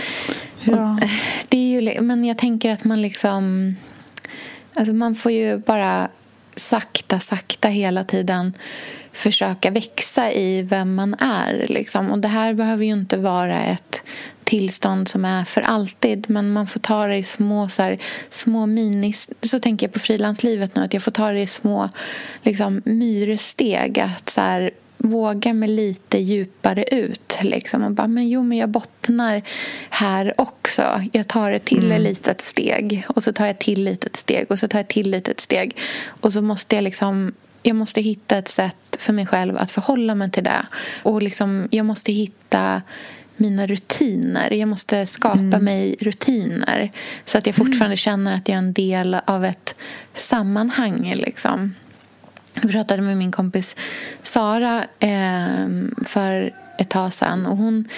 ja. 0.64 1.00
det 1.48 1.58
är 1.58 1.80
ju, 1.80 2.00
men 2.00 2.24
jag 2.24 2.38
tänker 2.38 2.70
att 2.70 2.84
man 2.84 3.02
liksom... 3.02 3.76
Alltså 4.74 4.94
man 4.94 5.14
får 5.14 5.32
ju 5.32 5.58
bara 5.58 6.08
sakta, 6.56 7.20
sakta 7.20 7.68
hela 7.68 8.04
tiden 8.04 8.54
försöka 9.18 9.70
växa 9.70 10.32
i 10.32 10.62
vem 10.62 10.94
man 10.94 11.14
är. 11.14 11.66
Liksom. 11.68 12.10
Och 12.10 12.18
Det 12.18 12.28
här 12.28 12.54
behöver 12.54 12.84
ju 12.84 12.92
inte 12.92 13.16
vara 13.16 13.64
ett 13.64 14.02
tillstånd 14.44 15.08
som 15.08 15.24
är 15.24 15.44
för 15.44 15.60
alltid 15.60 16.30
men 16.30 16.52
man 16.52 16.66
får 16.66 16.80
ta 16.80 17.06
det 17.06 17.16
i 17.16 17.24
små, 17.24 17.68
så 17.68 17.82
här, 17.82 17.98
små 18.30 18.66
minis... 18.66 19.30
Så 19.42 19.60
tänker 19.60 19.86
jag 19.86 19.92
på 19.92 19.98
frilanslivet 19.98 20.76
nu, 20.76 20.82
att 20.82 20.94
jag 20.94 21.02
får 21.02 21.10
ta 21.10 21.30
det 21.30 21.40
i 21.40 21.46
små 21.46 21.88
liksom, 22.42 22.82
myrsteg. 22.84 24.00
Att 24.00 24.28
så 24.30 24.40
här, 24.40 24.70
våga 24.98 25.52
mig 25.52 25.68
lite 25.68 26.18
djupare 26.18 26.84
ut. 26.84 27.38
Liksom. 27.42 27.84
Och 27.84 27.90
bara, 27.90 28.08
men 28.08 28.28
jo, 28.28 28.42
men 28.42 28.58
jag 28.58 28.68
bottnar 28.68 29.42
här 29.90 30.34
också. 30.36 31.02
Jag 31.12 31.28
tar 31.28 31.52
ett 31.52 31.64
till 31.64 31.84
mm. 31.84 32.02
litet 32.02 32.40
steg 32.40 33.04
och 33.08 33.24
så 33.24 33.32
tar 33.32 33.46
jag 33.46 33.58
till 33.58 33.84
litet 33.84 34.16
steg 34.16 34.50
och 34.50 34.58
så 34.58 34.68
tar 34.68 34.78
jag 34.78 34.88
till 34.88 35.10
litet 35.10 35.40
steg. 35.40 35.76
Och 36.20 36.32
så 36.32 36.42
måste 36.42 36.74
jag 36.74 36.84
liksom 36.84 37.32
jag 37.62 37.76
måste 37.76 38.00
hitta 38.00 38.38
ett 38.38 38.48
sätt 38.48 38.96
för 38.98 39.12
mig 39.12 39.26
själv 39.26 39.58
att 39.58 39.70
förhålla 39.70 40.14
mig 40.14 40.30
till 40.30 40.44
det. 40.44 40.66
Och 41.02 41.22
liksom, 41.22 41.68
jag 41.70 41.86
måste 41.86 42.12
hitta 42.12 42.82
mina 43.36 43.66
rutiner. 43.66 44.52
Jag 44.52 44.68
måste 44.68 45.06
skapa 45.06 45.38
mm. 45.38 45.64
mig 45.64 45.96
rutiner 46.00 46.90
så 47.26 47.38
att 47.38 47.46
jag 47.46 47.54
fortfarande 47.54 47.86
mm. 47.86 47.96
känner 47.96 48.32
att 48.32 48.48
jag 48.48 48.54
är 48.54 48.58
en 48.58 48.72
del 48.72 49.16
av 49.24 49.44
ett 49.44 49.74
sammanhang. 50.14 51.14
Liksom. 51.16 51.74
Jag 52.54 52.70
pratade 52.70 53.02
med 53.02 53.16
min 53.16 53.32
kompis 53.32 53.76
Sara 54.22 54.84
eh, 55.00 55.68
för 56.04 56.52
ett 56.78 56.90
tag 56.90 57.12
sedan. 57.12 57.46
Och 57.46 57.56
hon, 57.56 57.88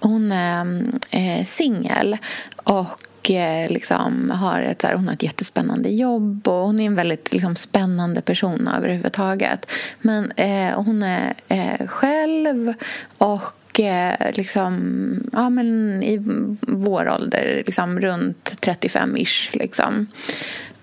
hon 0.00 0.32
är 0.32 0.82
eh, 1.10 1.44
singel 1.44 2.18
och 2.56 3.00
och 3.20 3.70
liksom 3.70 4.30
har 4.30 4.60
ett, 4.60 4.82
hon 4.82 5.06
har 5.06 5.14
ett 5.14 5.22
jättespännande 5.22 5.88
jobb 5.88 6.48
och 6.48 6.66
hon 6.66 6.80
är 6.80 6.86
en 6.86 6.94
väldigt 6.94 7.32
liksom, 7.32 7.56
spännande 7.56 8.20
person 8.20 8.68
överhuvudtaget. 8.68 9.70
Men 10.00 10.32
eh, 10.36 10.82
hon 10.82 11.02
är 11.02 11.34
eh, 11.48 11.86
själv 11.86 12.74
och 13.18 13.56
Eh, 13.78 14.32
liksom, 14.34 15.30
ja, 15.32 15.50
men 15.50 16.02
i 16.02 16.18
vår 16.60 17.08
ålder, 17.08 17.62
liksom 17.66 18.00
runt 18.00 18.56
35-ish. 18.60 19.58
Liksom. 19.58 20.06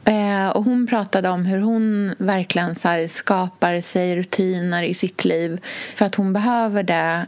Eh, 0.06 0.48
och 0.48 0.64
hon 0.64 0.88
pratade 0.88 1.30
om 1.30 1.46
hur 1.46 1.60
hon 1.60 2.16
verkligen 2.18 2.76
så 2.76 3.06
skapar 3.10 3.82
sig 3.82 4.16
rutiner 4.16 4.84
i 4.84 4.94
sitt 4.94 5.26
liv 5.26 5.60
för 5.96 6.06
att 6.06 6.16
hon 6.16 6.34
behöver 6.34 6.84
det 6.84 7.26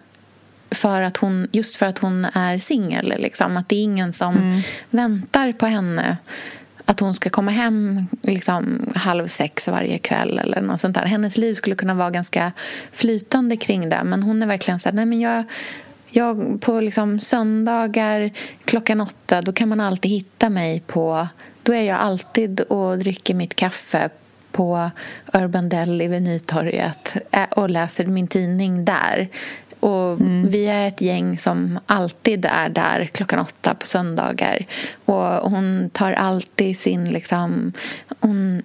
för 0.71 1.01
att 1.01 1.17
hon, 1.17 1.47
just 1.51 1.75
för 1.75 1.85
att 1.85 1.97
hon 1.97 2.25
är 2.25 2.57
singel. 2.57 3.13
Liksom. 3.17 3.57
Att 3.57 3.69
det 3.69 3.75
är 3.75 3.83
ingen 3.83 4.13
som 4.13 4.37
mm. 4.37 4.61
väntar 4.89 5.51
på 5.51 5.65
henne 5.65 6.17
att 6.85 6.99
hon 6.99 7.13
ska 7.13 7.29
komma 7.29 7.51
hem 7.51 8.07
liksom, 8.21 8.93
halv 8.95 9.27
sex 9.27 9.67
varje 9.67 9.97
kväll 9.97 10.39
eller 10.39 10.61
något 10.61 10.79
sånt 10.79 10.95
där. 10.95 11.05
Hennes 11.05 11.37
liv 11.37 11.53
skulle 11.53 11.75
kunna 11.75 11.93
vara 11.93 12.09
ganska 12.09 12.51
flytande 12.91 13.57
kring 13.57 13.89
det 13.89 14.03
men 14.03 14.23
hon 14.23 14.43
är 14.43 14.47
verkligen 14.47 14.79
så 14.79 14.89
här, 14.89 14.95
nej 14.95 15.05
men 15.05 15.19
jag 15.19 15.43
jag, 16.09 16.61
på 16.61 16.79
liksom 16.79 17.19
söndagar 17.19 18.31
klockan 18.65 19.01
åtta 19.01 19.41
då 19.41 19.53
kan 19.53 19.69
man 19.69 19.79
alltid 19.79 20.11
hitta 20.11 20.49
mig 20.49 20.79
på... 20.87 21.27
Då 21.63 21.73
är 21.73 21.81
jag 21.81 21.99
alltid 21.99 22.61
och 22.61 22.97
dricker 22.97 23.33
mitt 23.33 23.55
kaffe 23.55 24.09
på 24.51 24.89
Urban 25.33 25.69
Deli 25.69 26.07
vid 26.07 26.21
Nytorget 26.21 27.13
och 27.49 27.69
läser 27.69 28.05
min 28.05 28.27
tidning 28.27 28.85
där. 28.85 29.27
Och 29.79 30.11
mm. 30.11 30.49
Vi 30.49 30.67
är 30.67 30.87
ett 30.87 31.01
gäng 31.01 31.37
som 31.37 31.79
alltid 31.85 32.45
är 32.45 32.69
där 32.69 33.05
klockan 33.05 33.39
åtta 33.39 33.75
på 33.75 33.85
söndagar. 33.85 34.65
Och 35.05 35.51
hon 35.51 35.89
tar 35.93 36.11
alltid 36.11 36.77
sin... 36.77 37.09
Liksom, 37.09 37.73
hon 38.19 38.61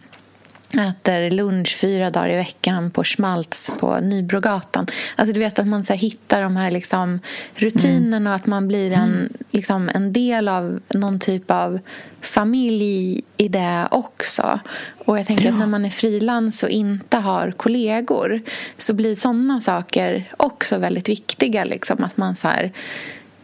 äter 0.79 1.31
lunch 1.31 1.77
fyra 1.77 2.11
dagar 2.11 2.29
i 2.29 2.37
veckan 2.37 2.91
på 2.91 3.05
Schmaltz 3.05 3.71
på 3.79 4.01
Nybrogatan. 4.01 4.87
Alltså 5.17 5.35
du 5.35 5.41
vet 5.41 5.59
att 5.59 5.67
man 5.67 5.85
så 5.85 5.93
hittar 5.93 6.43
de 6.43 6.57
här 6.57 6.71
liksom, 6.71 7.21
rutinerna 7.55 8.17
mm. 8.17 8.27
och 8.27 8.35
att 8.35 8.47
man 8.47 8.69
blir 8.69 8.93
en, 8.93 9.15
mm. 9.15 9.33
liksom, 9.51 9.91
en 9.95 10.13
del 10.13 10.49
av 10.49 10.81
någon 10.89 11.19
typ 11.19 11.51
av 11.51 11.81
familj 12.21 13.21
i 13.37 13.49
det 13.49 13.89
också. 13.91 14.61
Och 15.05 15.19
jag 15.19 15.27
tänker 15.27 15.45
ja. 15.45 15.53
att 15.53 15.59
när 15.59 15.67
man 15.67 15.85
är 15.85 15.91
frilans 15.91 16.63
och 16.63 16.71
inte 16.71 17.17
har 17.17 17.51
kollegor 17.51 18.43
så 18.79 18.95
blir 18.95 19.17
sådana 19.17 19.61
saker 19.61 20.33
också 20.37 20.79
väldigt 20.79 21.09
viktiga. 21.09 21.65
Liksom, 21.65 22.05
att 22.05 22.17
man 22.17 22.37
så 22.37 22.49
här, 22.49 22.73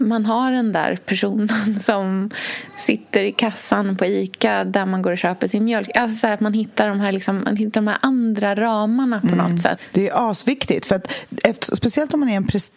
man 0.00 0.26
har 0.26 0.52
den 0.52 0.73
där 0.73 0.99
personen 1.07 1.80
som 1.85 2.30
sitter 2.78 3.23
i 3.23 3.33
kassan 3.33 3.97
på 3.97 4.04
Ica 4.04 4.64
där 4.64 4.87
man 4.87 5.02
går 5.02 5.12
och 5.12 5.19
köper 5.19 5.49
sin 5.49 5.64
mjölk. 5.64 5.97
Alltså 5.97 6.19
så 6.19 6.26
att 6.26 6.40
man 6.40 6.52
hittar 6.52 6.88
de 6.88 7.00
här, 7.00 7.12
liksom, 7.12 7.42
man 7.45 7.57
hittar 7.57 7.80
de 7.80 7.87
här 7.87 7.99
andra 8.00 8.54
ramarna 8.54 9.21
på 9.21 9.35
mm. 9.35 9.38
något 9.38 9.62
sätt. 9.62 9.78
Det 9.92 10.09
är 10.09 10.30
asviktigt. 10.30 10.87
För 10.87 10.97
att, 10.97 11.12
efter, 11.45 11.76
speciellt 11.76 12.14
om 12.14 12.21
man 12.21 12.28
är 12.28 12.37
en 12.37 12.47
pres, 12.47 12.73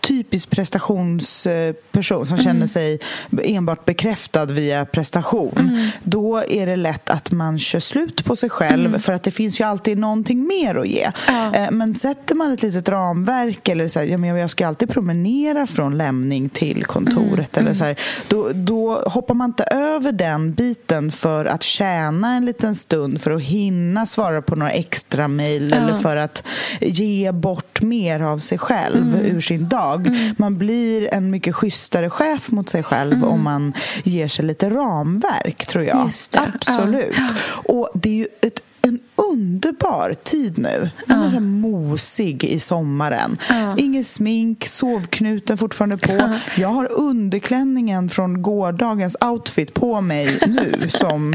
typisk 0.00 0.50
prestationsperson 0.50 2.26
som 2.26 2.34
mm. 2.34 2.44
känner 2.44 2.66
sig 2.66 3.00
enbart 3.42 3.84
bekräftad 3.84 4.44
via 4.44 4.84
prestation. 4.84 5.58
Mm. 5.58 5.86
Då 6.02 6.44
är 6.48 6.66
det 6.66 6.76
lätt 6.76 7.10
att 7.10 7.32
man 7.32 7.58
kör 7.58 7.80
slut 7.80 8.24
på 8.24 8.36
sig 8.36 8.50
själv 8.50 8.86
mm. 8.86 9.00
för 9.00 9.12
att 9.12 9.22
det 9.22 9.30
finns 9.30 9.60
ju 9.60 9.64
alltid 9.64 9.98
någonting 9.98 10.46
mer 10.46 10.74
att 10.74 10.88
ge. 10.88 11.10
Ja. 11.28 11.54
Eh, 11.54 11.70
men 11.70 11.94
sätter 11.94 12.34
man 12.34 12.52
ett 12.52 12.62
litet 12.62 12.88
ramverk 12.88 13.68
eller 13.68 13.88
så 13.88 14.00
här, 14.00 14.36
jag 14.36 14.50
ska 14.50 14.66
alltid 14.66 14.88
promenera 14.88 15.66
från 15.66 15.96
lämning 15.96 16.48
till 16.54 16.84
kontoret. 16.84 17.56
Mm, 17.56 17.66
eller 17.66 17.74
så 17.74 17.84
här, 17.84 17.98
då, 18.28 18.50
då 18.54 18.94
hoppar 18.94 19.34
man 19.34 19.50
inte 19.50 19.64
över 19.64 20.12
den 20.12 20.52
biten 20.52 21.10
för 21.10 21.44
att 21.44 21.62
tjäna 21.62 22.36
en 22.36 22.44
liten 22.44 22.74
stund 22.74 23.20
för 23.20 23.30
att 23.30 23.42
hinna 23.42 24.06
svara 24.06 24.42
på 24.42 24.56
några 24.56 24.72
extra 24.72 25.28
mejl 25.28 25.68
ja. 25.70 25.76
eller 25.76 25.94
för 25.94 26.16
att 26.16 26.42
ge 26.80 27.32
bort 27.32 27.82
mer 27.82 28.20
av 28.20 28.38
sig 28.38 28.58
själv 28.58 29.14
mm. 29.14 29.36
ur 29.36 29.40
sin 29.40 29.68
dag. 29.68 30.06
Mm. 30.06 30.34
Man 30.38 30.58
blir 30.58 31.14
en 31.14 31.30
mycket 31.30 31.54
schysstare 31.54 32.10
chef 32.10 32.50
mot 32.50 32.70
sig 32.70 32.82
själv 32.82 33.12
mm. 33.12 33.28
om 33.28 33.42
man 33.42 33.72
ger 34.04 34.28
sig 34.28 34.44
lite 34.44 34.70
ramverk, 34.70 35.66
tror 35.66 35.84
jag. 35.84 36.10
Absolut. 36.34 37.14
Ja. 37.16 37.28
Och 37.64 37.90
det 37.94 38.08
är 38.08 38.14
ju 38.14 38.26
ett 38.42 38.60
en 38.86 38.98
underbar 39.16 40.14
tid 40.24 40.58
nu. 40.58 40.90
Den 41.06 41.22
är 41.22 41.30
så 41.30 41.40
mosig 41.40 42.44
i 42.44 42.60
sommaren. 42.60 43.38
Inget 43.76 44.06
smink, 44.06 44.66
sovknuten 44.66 45.58
fortfarande 45.58 45.96
på. 45.96 46.34
Jag 46.56 46.68
har 46.68 46.92
underklänningen 46.92 48.10
från 48.10 48.42
gårdagens 48.42 49.16
outfit 49.20 49.74
på 49.74 50.00
mig 50.00 50.38
nu 50.46 50.74
som 50.88 51.34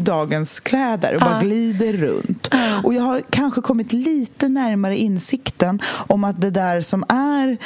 dagens 0.00 0.60
kläder 0.60 1.14
och 1.14 1.20
bara 1.20 1.42
glider 1.42 1.92
runt. 1.92 2.54
Och 2.82 2.94
jag 2.94 3.02
har 3.02 3.22
kanske 3.30 3.60
kommit 3.60 3.92
lite 3.92 4.48
närmare 4.48 4.96
insikten 4.96 5.80
om 6.06 6.24
att 6.24 6.40
det 6.40 6.50
där 6.50 6.80
som 6.80 7.04
är 7.08 7.56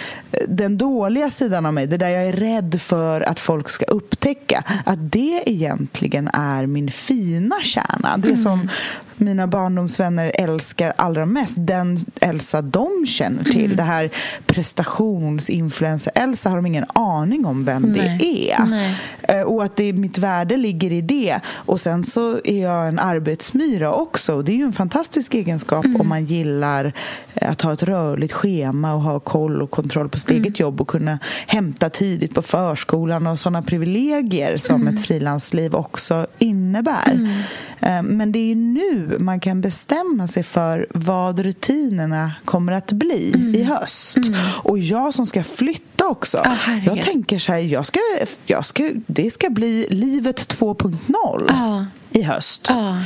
den 0.49 0.79
dåliga 0.79 1.31
sidan 1.31 1.67
av 1.67 1.75
mig, 1.75 1.87
det 1.87 1.97
där 1.97 2.09
jag 2.09 2.29
är 2.29 2.33
rädd 2.33 2.81
för 2.81 3.21
att 3.21 3.41
folk 3.41 3.69
ska 3.69 3.85
upptäcka, 3.85 4.65
att 4.85 5.13
det 5.13 5.43
egentligen 5.47 6.31
är 6.33 6.67
min 6.67 6.91
fina 6.91 7.57
kärna. 7.63 8.17
Det 8.17 8.37
som 8.37 8.69
mina 9.17 9.47
barndomsvänner 9.47 10.33
älskar 10.35 10.93
allra 10.97 11.27
mest. 11.27 11.55
Den 11.59 11.99
Elsa 12.21 12.63
de 12.63 13.07
känner 13.07 13.45
till. 13.45 13.65
Mm. 13.65 13.77
Det 13.77 13.83
här 13.83 14.11
prestationsinfluencer-Elsa 14.47 16.49
har 16.51 16.57
de 16.57 16.67
ingen 16.67 16.85
aning 16.95 17.47
om 17.47 17.65
vem 17.65 17.83
Nej. 17.83 18.17
det 18.21 18.53
är. 18.53 18.65
Nej. 18.65 18.95
Eh, 19.23 19.41
Och 19.41 19.65
att 19.65 19.77
det, 19.77 19.93
mitt 19.93 20.19
värde 20.19 20.57
ligger 20.57 20.93
i 20.93 21.01
det. 21.01 21.41
Och 21.47 21.81
sen 21.81 22.05
så 22.05 22.41
är 22.45 22.63
jag 22.63 22.89
en 22.89 22.99
arbetsmyra 22.99 23.93
också. 23.93 24.43
Det 24.43 24.53
är 24.53 24.57
ju 24.57 24.65
en 24.65 24.73
fantastisk 24.73 25.35
egenskap 25.35 25.85
Mm. 25.85 26.01
om 26.01 26.09
man 26.09 26.25
gillar 26.25 26.93
eh, 27.35 27.51
att 27.51 27.63
ha 27.63 27.73
ett 27.73 27.83
rörligt 27.83 28.33
schema 28.33 28.95
och 28.95 29.01
ha 29.01 29.21
koll 29.21 29.63
och 29.63 29.71
kontroll 29.71 30.09
på 30.09 30.19
sitt 30.19 30.31
Mm. 30.31 30.43
eget 30.43 30.61
jobb 30.61 30.81
och 30.81 30.89
kunna 30.89 31.19
hämta 31.47 31.91
tidigt 31.91 32.35
på 32.35 32.43
förskolan 32.43 33.27
och 33.27 33.39
sådana 33.39 33.63
privilegier 33.63 34.57
som 34.57 34.81
Mm. 34.81 34.95
ett 34.95 35.07
frilansliv 35.07 35.75
också 35.75 36.27
innebär. 36.39 37.39
Eh, 37.81 38.03
Men 38.03 38.33
det 38.33 38.39
är 38.53 38.57
nu 38.57 39.04
man 39.19 39.41
kan 39.41 39.61
bestämma 39.61 40.29
sig 40.29 40.43
för 40.43 40.87
vad 40.91 41.39
rutinerna 41.39 42.33
kommer 42.45 42.73
att 42.73 42.93
bli 42.93 43.33
Mm. 43.35 43.55
i 43.55 43.63
höst. 43.63 44.17
Och 44.63 44.79
jag 44.79 45.15
som 45.15 45.27
ska 45.27 45.45
flytta 45.45 46.07
också. 46.07 46.43
Herregud. 46.45 46.87
jag 46.97 47.03
tänker 47.05 47.39
så 47.39 47.53
här, 47.53 47.59
jag 47.59 47.87
ska, 47.87 48.01
jag 48.47 48.67
ska, 48.67 48.91
det 49.07 49.31
ska 49.31 49.51
bli 49.51 49.87
livet 49.91 50.59
2.0 50.59 51.45
Ja. 51.49 51.87
i 52.11 52.23
höst. 52.23 52.67
Ja. 52.69 53.03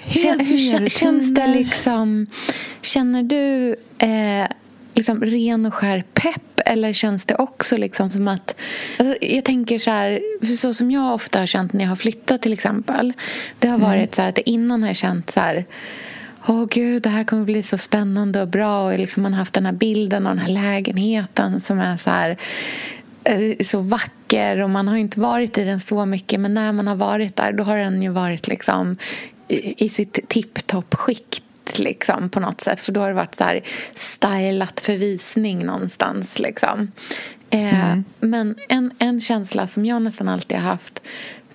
Helt 0.00 0.40
hur 0.42 0.56
kä- 0.56 0.88
känns 0.88 1.34
det 1.34 1.46
liksom... 1.46 2.26
Känner 2.82 3.22
du 3.22 3.76
eh, 3.98 4.46
liksom 4.94 5.20
ren 5.20 5.66
och 5.66 5.74
skär 5.74 6.04
pepp 6.14 6.53
eller 6.64 6.92
känns 6.92 7.26
det 7.26 7.34
också 7.34 7.76
liksom 7.76 8.08
som 8.08 8.28
att... 8.28 8.54
Alltså, 8.98 9.16
jag 9.20 9.44
tänker 9.44 9.78
så 9.78 9.90
här, 9.90 10.20
så 10.56 10.74
som 10.74 10.90
jag 10.90 11.14
ofta 11.14 11.38
har 11.38 11.46
känt 11.46 11.72
när 11.72 11.84
jag 11.84 11.88
har 11.88 11.96
flyttat 11.96 12.42
till 12.42 12.52
exempel. 12.52 13.12
Det 13.58 13.68
har 13.68 13.78
varit 13.78 14.14
så 14.14 14.22
här 14.22 14.28
att 14.28 14.38
innan 14.38 14.82
har 14.82 14.88
jag 14.88 14.96
känt 14.96 15.30
så 15.30 15.40
här... 15.40 15.64
Åh 16.46 16.66
gud, 16.70 17.02
det 17.02 17.08
här 17.08 17.24
kommer 17.24 17.44
bli 17.44 17.62
så 17.62 17.78
spännande 17.78 18.42
och 18.42 18.48
bra. 18.48 18.84
Och 18.84 18.98
liksom 18.98 19.22
man 19.22 19.32
har 19.32 19.38
haft 19.38 19.54
den 19.54 19.66
här 19.66 19.72
bilden 19.72 20.26
av 20.26 20.36
den 20.36 20.44
här 20.44 20.52
lägenheten 20.52 21.60
som 21.60 21.78
är 21.78 21.96
så 21.96 22.10
här 22.10 22.38
eh, 23.24 23.64
så 23.64 23.80
vacker 23.80 24.60
och 24.60 24.70
man 24.70 24.88
har 24.88 24.96
inte 24.96 25.20
varit 25.20 25.58
i 25.58 25.64
den 25.64 25.80
så 25.80 26.06
mycket 26.06 26.40
men 26.40 26.54
när 26.54 26.72
man 26.72 26.86
har 26.86 26.96
varit 26.96 27.36
där 27.36 27.52
då 27.52 27.64
har 27.64 27.76
den 27.76 28.02
ju 28.02 28.08
varit 28.08 28.48
liksom 28.48 28.96
i, 29.48 29.88
sitt 29.88 30.28
tipptopp 30.28 30.94
liksom 31.78 32.28
på 32.28 32.40
något 32.40 32.60
sätt 32.60 32.80
för 32.80 32.92
då 32.92 33.00
har 33.00 33.08
det 33.08 33.14
varit 33.14 33.34
så 33.34 33.44
här 33.44 33.60
stylat 33.94 34.80
för 34.80 34.96
visning 34.96 35.66
någonstans 35.66 36.38
liksom. 36.38 36.92
Eh, 37.50 37.98
Men 38.20 38.54
en, 38.68 38.90
en 38.98 39.20
känsla 39.20 39.68
som 39.68 39.84
jag 39.84 40.02
nästan 40.02 40.28
alltid 40.28 40.58
har 40.58 40.70
haft 40.70 41.02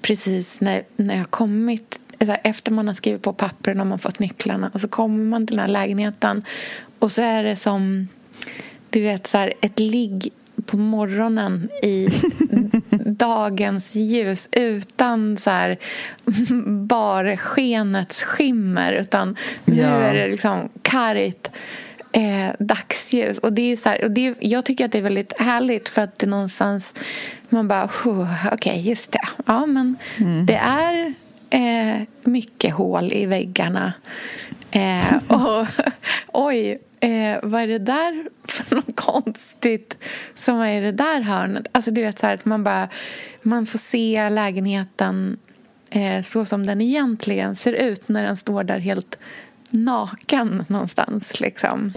precis 0.01 0.61
när, 0.61 0.83
när 0.95 1.17
jag 1.17 1.31
kommit 1.31 1.99
här, 2.19 2.41
efter 2.43 2.71
man 2.71 2.87
har 2.87 2.95
skrivit 2.95 3.21
på 3.21 3.33
pappren 3.33 3.79
och 3.79 3.87
man 3.87 3.99
fått 3.99 4.19
nycklarna 4.19 4.71
och 4.73 4.81
så 4.81 4.87
kommer 4.87 5.23
man 5.25 5.47
till 5.47 5.55
den 5.55 5.65
här 5.65 5.73
lägenheten 5.73 6.43
och 6.99 7.11
så 7.11 7.21
är 7.21 7.43
det 7.43 7.55
som 7.55 8.07
du 8.89 9.01
vet 9.01 9.27
så 9.27 9.37
här, 9.37 9.53
ett 9.61 9.79
ligg 9.79 10.29
på 10.65 10.77
morgonen 10.77 11.69
i 11.83 12.09
dagens 13.19 13.95
ljus 13.95 14.49
utan 14.51 15.37
så 15.37 15.49
här 15.49 15.77
bara 16.85 17.37
skenets 17.37 18.23
skimmer 18.23 18.93
utan 18.93 19.35
nu 19.65 19.75
Ja. 19.81 19.87
är 19.87 20.13
det 20.13 20.27
liksom 20.27 20.69
kargt 20.81 21.51
eh, 22.11 22.49
dagsljus. 22.59 23.37
Och 23.37 23.53
det 23.53 23.61
är 23.71 23.77
så 23.77 23.89
här, 23.89 24.03
och 24.03 24.11
det, 24.11 24.35
jag 24.39 24.65
tycker 24.65 24.85
att 24.85 24.91
det 24.91 24.97
är 24.97 25.01
väldigt 25.01 25.39
härligt 25.41 25.89
för 25.89 26.01
att 26.01 26.19
det 26.19 26.27
någonstans 26.27 26.93
man 27.49 27.67
bara 27.67 27.89
"Huh, 28.03 28.47
okej 28.53 28.81
just 28.89 29.11
det. 29.11 29.27
Ja 29.45 29.65
men 29.65 29.95
det 30.47 30.55
är 30.63 31.13
eh, 31.49 32.01
mycket 32.23 32.73
hål 32.73 33.13
i 33.13 33.25
väggarna. 33.25 33.93
Eh, 34.71 35.13
och 35.27 35.65
oj 36.27 36.79
Eh, 36.99 37.39
vad 37.43 37.61
är 37.61 37.67
det 37.67 37.79
där 37.79 38.29
för 38.43 38.75
något 38.75 38.95
konstigt 38.95 39.97
som 40.35 40.59
är 40.59 40.81
i 40.81 40.85
det 40.85 40.91
där 40.91 41.21
hörnet? 41.21 41.67
Alltså 41.71 41.91
du 41.91 42.01
vet 42.01 42.19
så 42.19 42.27
här 42.27 42.33
att 42.33 42.45
man 42.45 42.63
bara 42.63 42.89
man 43.41 43.65
får 43.65 43.79
se 43.79 44.29
lägenheten 44.29 45.37
eh, 45.89 46.23
så 46.23 46.45
som 46.45 46.65
den 46.65 46.81
egentligen 46.81 47.55
ser 47.55 47.73
ut 47.73 48.09
när 48.09 48.23
den 48.23 48.37
står 48.37 48.63
där 48.63 48.79
helt 48.79 49.17
naken 49.69 50.65
någonstans 50.67 51.39
liksom. 51.39 51.93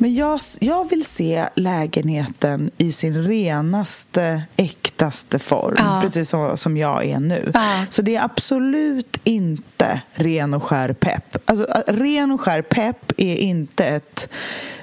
Men 0.00 0.14
jag, 0.14 0.40
jag 0.60 0.90
vill 0.90 1.04
se 1.04 1.48
lägenheten 1.54 2.70
i 2.78 2.92
sin 2.92 3.24
renaste, 3.24 4.42
äktaste 4.56 5.38
form. 5.38 5.74
Ja. 5.78 6.00
Precis 6.02 6.30
så, 6.30 6.56
som 6.56 6.76
jag 6.76 7.04
är 7.04 7.20
nu. 7.20 7.50
Ja. 7.54 7.84
Så 7.90 8.02
det 8.02 8.16
är 8.16 8.24
absolut 8.24 9.16
inte 9.24 10.00
ren 10.12 10.54
och 10.54 10.62
skär 10.62 10.92
pepp. 10.92 11.36
Alltså, 11.44 11.66
ren 11.86 12.32
och 12.32 12.40
skär 12.40 12.62
pepp 12.62 13.12
är 13.16 13.36
inte 13.36 13.84
ett 13.84 14.28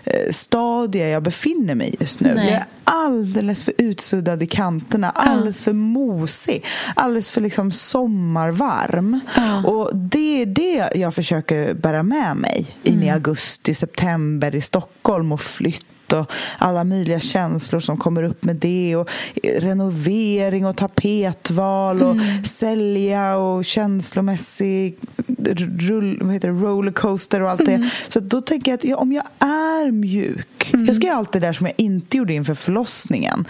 eh, 0.03 0.31
stadie 0.31 1.09
jag 1.09 1.23
befinner 1.23 1.75
mig 1.75 1.95
just 1.99 2.19
nu. 2.19 2.33
Nej. 2.35 2.63
Alldeles 2.89 3.63
för 3.63 3.73
utsuddad 3.77 4.43
i 4.43 4.47
kanterna, 4.47 5.09
alldeles 5.09 5.61
för 5.61 5.73
mosig, 5.73 6.65
alldeles 6.95 7.29
för 7.29 7.41
liksom 7.41 7.71
sommarvarm. 7.71 9.19
Och 9.65 9.95
det 9.95 10.41
är 10.41 10.45
det 10.45 10.89
jag 10.95 11.15
försöker 11.15 11.73
bära 11.73 12.03
med 12.03 12.37
mig 12.37 12.77
in 12.83 13.03
i 13.03 13.09
augusti, 13.09 13.73
september 13.73 14.55
i 14.55 14.61
Stockholm 14.61 15.31
och 15.31 15.41
flytt 15.41 15.85
och 16.13 16.31
alla 16.57 16.83
möjliga 16.83 17.19
känslor 17.19 17.79
som 17.79 17.97
kommer 17.97 18.23
upp 18.23 18.43
med 18.43 18.55
det 18.55 18.95
och 18.95 19.09
renovering 19.43 20.65
och 20.65 20.75
tapetval 20.75 22.03
och 22.03 22.15
sälja 22.43 23.37
och 23.37 23.65
känslomässig 23.65 24.97
rull, 25.79 26.19
vad 26.21 26.33
heter 26.33 26.47
det, 26.47 26.53
rollercoaster 26.53 27.41
och 27.41 27.49
allt 27.51 27.65
det. 27.65 27.89
Så 28.07 28.19
att 28.19 28.29
då 28.29 28.41
tänker 28.41 28.71
jag 28.71 28.77
att 28.77 28.83
ja, 28.83 28.97
om 28.97 29.13
jag 29.13 29.25
är 29.39 29.91
mjuk 29.91 30.57
jag 30.73 30.95
ska 30.95 31.07
göra 31.07 31.17
allt 31.17 31.31
det 31.31 31.39
där 31.39 31.53
som 31.53 31.65
jag 31.65 31.75
inte 31.77 32.17
gjorde 32.17 32.33
inför 32.33 32.53
förlossningen. 32.53 33.45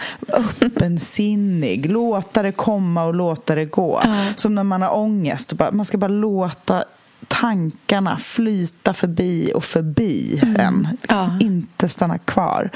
Öppensinnig, 0.60 1.90
låta 1.90 2.42
det 2.42 2.52
komma 2.52 3.04
och 3.04 3.14
låta 3.14 3.54
det 3.54 3.64
gå. 3.64 4.02
Som 4.36 4.54
när 4.54 4.64
man 4.64 4.82
har 4.82 4.96
ångest, 4.96 5.52
man 5.72 5.84
ska 5.84 5.98
bara 5.98 6.08
låta 6.08 6.84
tankarna 7.28 8.18
flyta 8.18 8.94
förbi 8.94 9.52
och 9.54 9.64
förbi 9.64 10.40
en. 10.58 10.88
Liksom 11.02 11.16
Ja. 11.16 11.38
Inte 11.46 11.88
stanna 11.88 12.18
kvar. 12.18 12.70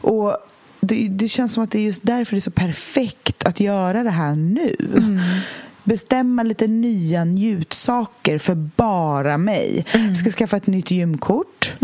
Och 0.00 0.36
det, 0.80 1.08
det 1.08 1.28
känns 1.28 1.52
som 1.52 1.62
att 1.62 1.70
det 1.70 1.78
är 1.78 1.82
just 1.82 2.02
därför 2.02 2.36
det 2.36 2.38
är 2.38 2.40
så 2.40 2.50
perfekt 2.50 3.44
att 3.44 3.60
göra 3.60 4.02
det 4.02 4.10
här 4.10 4.36
nu. 4.36 4.76
Bestämma 5.84 6.42
lite 6.42 6.66
nya 6.66 7.24
njutsaker 7.24 8.38
för 8.38 8.54
bara 8.54 9.38
mig. 9.38 9.84
Jag 9.92 10.16
ska 10.16 10.30
skaffa 10.30 10.56
ett 10.56 10.66
nytt 10.66 10.90
gymkort 10.90 11.74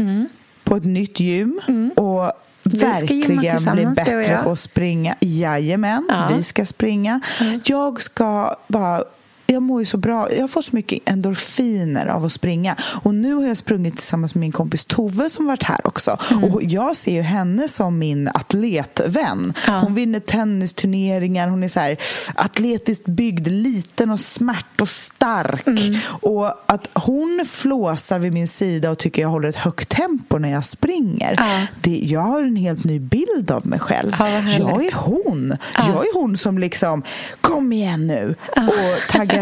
på 0.65 0.77
ett 0.77 0.85
nytt 0.85 1.21
gym. 1.21 1.61
Och 1.97 2.33
ska 2.69 2.87
gymma 2.87 2.93
verkligen 2.93 3.39
bli 3.75 3.87
och 3.87 3.93
bättre 3.93 4.41
på 4.45 4.51
att 4.51 4.61
springa. 4.61 5.17
Jajamän, 5.21 6.07
Ja. 6.11 6.31
vi 6.37 6.43
ska 6.43 6.65
springa. 6.65 7.21
Jag 7.65 8.03
ska 8.03 8.57
bara 8.69 9.05
jag 9.53 9.63
mår 9.63 9.81
ju 9.81 9.87
så 9.87 9.97
bra. 9.97 10.33
Jag 10.33 10.51
får 10.51 10.63
så 10.63 10.77
mycket 10.77 11.09
endorfiner 11.11 12.07
av 12.07 12.25
att 12.25 12.33
springa. 12.33 12.77
Och 13.03 13.15
nu 13.15 13.35
har 13.35 13.47
jag 13.47 13.57
sprungit 13.57 13.97
tillsammans 13.97 14.35
med 14.35 14.41
min 14.41 14.53
kompis 14.53 14.85
Tove 14.85 15.31
som 15.31 15.47
varit 15.47 15.63
här 15.63 15.87
också. 15.87 16.17
Och 16.43 16.63
jag 16.63 16.97
ser 16.97 17.13
ju 17.13 17.21
henne 17.21 17.69
som 17.69 17.99
min 17.99 18.29
atletvän. 18.29 19.55
Ja. 19.67 19.81
Hon 19.81 19.95
vinner 19.95 20.21
tennisturneringar. 20.21 21.49
Hon 21.49 21.63
är 21.63 21.69
så 21.69 21.81
här 21.81 21.97
atletiskt 22.35 23.05
byggd, 23.05 23.47
liten 23.47 24.11
och 24.11 24.21
smärt 24.21 24.81
och 24.81 24.89
stark. 24.89 25.67
Och 26.05 26.47
att 26.67 26.89
hon 26.95 27.45
flåsar 27.49 28.19
vid 28.19 28.33
min 28.33 28.49
sida 28.49 28.91
och 28.91 28.99
tycker 28.99 29.23
jag 29.23 29.29
håller 29.29 29.49
ett 29.49 29.57
högt 29.57 29.89
tempo 29.89 30.39
när 30.39 30.51
jag 30.53 30.65
springer. 30.65 31.35
Ja. 31.39 31.67
Det, 31.83 31.99
jag 31.99 32.21
har 32.21 32.43
en 32.43 32.57
helt 32.57 32.85
ny 32.85 32.99
bild 33.01 33.51
av 33.51 33.67
mig 33.67 33.79
själv. 33.79 34.17
Ja, 34.19 34.29
jag 34.59 34.85
är 34.87 34.93
hon. 34.95 35.57
Jag 35.75 36.07
är 36.07 36.15
hon 36.15 36.37
som 36.37 36.59
liksom, 36.59 37.03
kom 37.41 37.73
igen 37.73 38.07
nu. 38.07 38.35
Och 38.57 39.11
taggar 39.11 39.42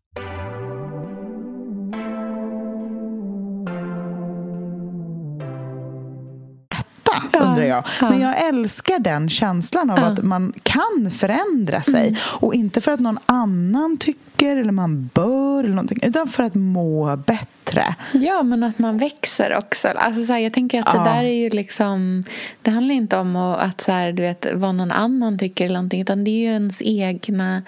Ja, 7.33 7.39
undrar 7.39 7.63
jag. 7.63 7.83
Men 8.01 8.21
jag 8.21 8.47
älskar 8.47 8.99
den 8.99 9.29
känslan 9.29 9.89
av 9.89 10.03
att 10.03 10.23
man 10.23 10.53
kan 10.63 11.11
förändra 11.11 11.81
sig. 11.81 12.07
Mm. 12.07 12.19
Och 12.39 12.53
inte 12.53 12.81
för 12.81 12.91
att 12.91 12.99
någon 12.99 13.19
annan 13.25 13.97
tycker 13.97 14.57
eller 14.57 14.71
man 14.71 15.09
bör, 15.13 15.63
eller 15.63 15.75
någonting, 15.75 15.99
utan 16.03 16.27
för 16.27 16.43
att 16.43 16.55
må 16.55 17.15
bättre. 17.15 17.95
Ja, 18.11 18.43
men 18.43 18.63
att 18.63 18.79
man 18.79 18.97
växer 18.97 19.57
också. 19.57 19.87
Alltså, 19.87 20.25
så 20.25 20.33
här, 20.33 20.39
jag 20.39 20.53
tänker 20.53 20.79
att 20.79 20.93
det 20.93 21.03
där 21.03 21.23
är 21.23 21.33
ju 21.33 21.49
liksom... 21.49 22.23
Det 22.61 22.71
handlar 22.71 22.95
inte 22.95 23.17
om 23.17 23.35
att 23.35 23.81
så 23.81 23.91
här, 23.91 24.11
du 24.11 24.23
vet, 24.23 24.45
vad 24.53 24.75
någon 24.75 24.91
annan 24.91 25.39
tycker 25.39 25.65
eller 25.65 25.73
någonting, 25.73 26.01
utan 26.01 26.23
det 26.23 26.31
är 26.31 26.39
ju 26.39 26.53
ens 26.53 26.81
egna 26.81 27.61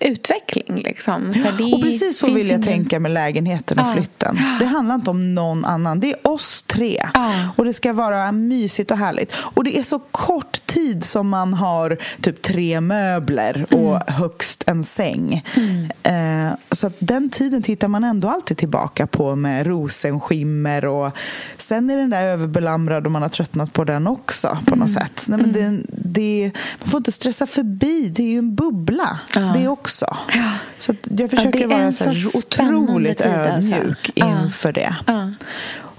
utveckling. 0.00 0.82
Liksom. 0.84 1.34
Så 1.34 1.50
det 1.58 1.74
och 1.74 1.82
precis 1.82 2.18
så 2.18 2.26
vill 2.26 2.36
jag 2.36 2.46
ingen... 2.46 2.62
tänka 2.62 3.00
med 3.00 3.10
lägenheten 3.10 3.78
och 3.78 3.86
ja. 3.86 3.92
flytten. 3.92 4.38
Det 4.58 4.64
handlar 4.64 4.94
inte 4.94 5.10
om 5.10 5.34
någon 5.34 5.64
annan. 5.64 6.00
Det 6.00 6.10
är 6.10 6.26
oss 6.26 6.62
tre. 6.62 7.06
Ja. 7.14 7.32
Och 7.56 7.64
det 7.64 7.72
ska 7.72 7.92
vara 7.92 8.32
mysigt 8.32 8.90
och 8.90 8.96
härligt. 8.96 9.32
Och 9.36 9.64
det 9.64 9.78
är 9.78 9.82
så 9.82 9.98
kort 9.98 10.66
tid 10.66 11.04
som 11.04 11.28
man 11.28 11.54
har 11.54 11.96
typ 12.20 12.42
tre 12.42 12.80
möbler 12.80 13.66
och 13.70 13.94
mm. 13.94 14.02
högst 14.06 14.64
en 14.66 14.84
säng. 14.84 15.44
Mm. 15.56 16.48
Eh, 16.48 16.56
så 16.70 16.86
att 16.86 16.96
den 16.98 17.30
tiden 17.30 17.62
tittar 17.62 17.88
man 17.88 18.04
ändå 18.04 18.28
alltid 18.28 18.56
tillbaka 18.56 19.06
på 19.06 19.36
med 19.36 19.66
rosenskimmer. 19.66 20.84
Och 20.84 21.12
sen 21.56 21.90
är 21.90 21.96
den 21.96 22.10
där 22.10 22.22
överbelamrad 22.22 23.06
och 23.06 23.12
man 23.12 23.22
har 23.22 23.28
tröttnat 23.28 23.72
på 23.72 23.84
den 23.84 24.06
också 24.06 24.58
på 24.64 24.76
något 24.76 24.88
mm. 24.88 24.88
sätt. 24.88 25.24
Nej, 25.28 25.38
men 25.38 25.50
mm. 25.50 25.86
det, 25.88 26.10
det, 26.10 26.50
man 26.80 26.88
får 26.88 26.98
inte 26.98 27.12
stressa 27.12 27.46
förbi. 27.46 28.08
Det 28.08 28.22
är 28.22 28.26
ju 28.28 28.38
en 28.38 28.54
bubbla. 28.54 29.18
Ja. 29.34 29.40
Det 29.40 29.64
är 29.64 29.68
också. 29.68 29.87
Ja. 30.34 30.52
Så 30.78 30.94
jag 31.02 31.30
försöker 31.30 31.60
ja, 31.60 31.68
vara 31.68 31.92
så, 31.92 32.14
så 32.14 32.38
otroligt 32.38 33.20
alltså. 33.20 33.38
ödmjuk 33.38 34.10
alltså. 34.20 34.44
inför 34.44 34.72
det. 34.72 34.94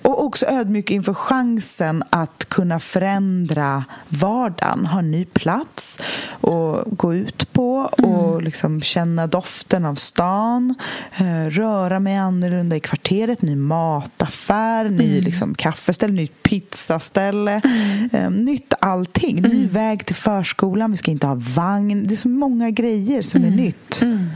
Och 0.02 0.26
också 0.26 0.46
ödmjuk 0.46 0.92
inför 0.92 1.14
chansen 1.14 2.04
att 2.10 2.46
kunna 2.50 2.80
förändra 2.80 3.86
vardagen. 4.10 4.86
Ha 4.86 5.00
en 5.00 5.12
ny 5.12 5.26
plats 5.26 6.00
att 6.42 6.84
gå 6.98 7.14
ut 7.14 7.54
på 7.54 7.90
och 7.92 8.30
mm. 8.32 8.44
liksom 8.44 8.82
känna 8.82 9.28
doften 9.28 9.86
av 9.86 9.96
stan. 9.96 10.76
Eh, 11.18 11.50
röra 11.50 12.00
mig 12.00 12.18
annorlunda 12.18 12.76
i 12.76 12.80
kvarteret. 12.80 13.42
Ny 13.42 13.56
mataffär, 13.56 14.86
mm. 14.86 14.98
ny 14.98 15.22
liksom, 15.22 15.56
kaffeställe, 15.56 16.14
nytt 16.14 16.44
pizzaställe. 16.44 17.62
Mm. 17.64 18.10
Eh, 18.12 18.30
nytt 18.44 18.74
allting. 18.80 19.42
Ny 19.42 19.50
mm. 19.50 19.68
väg 19.68 20.06
till 20.06 20.16
förskolan. 20.16 20.92
Vi 20.92 20.98
ska 20.98 21.12
inte 21.12 21.28
ha 21.28 21.42
vagn. 21.56 22.08
Det 22.08 22.14
är 22.14 22.16
så 22.16 22.30
många 22.30 22.70
grejer 22.70 23.22
som 23.22 23.42
är 23.42 23.48
mm. 23.48 23.60
nytt. 23.60 24.02
Mm. 24.02 24.30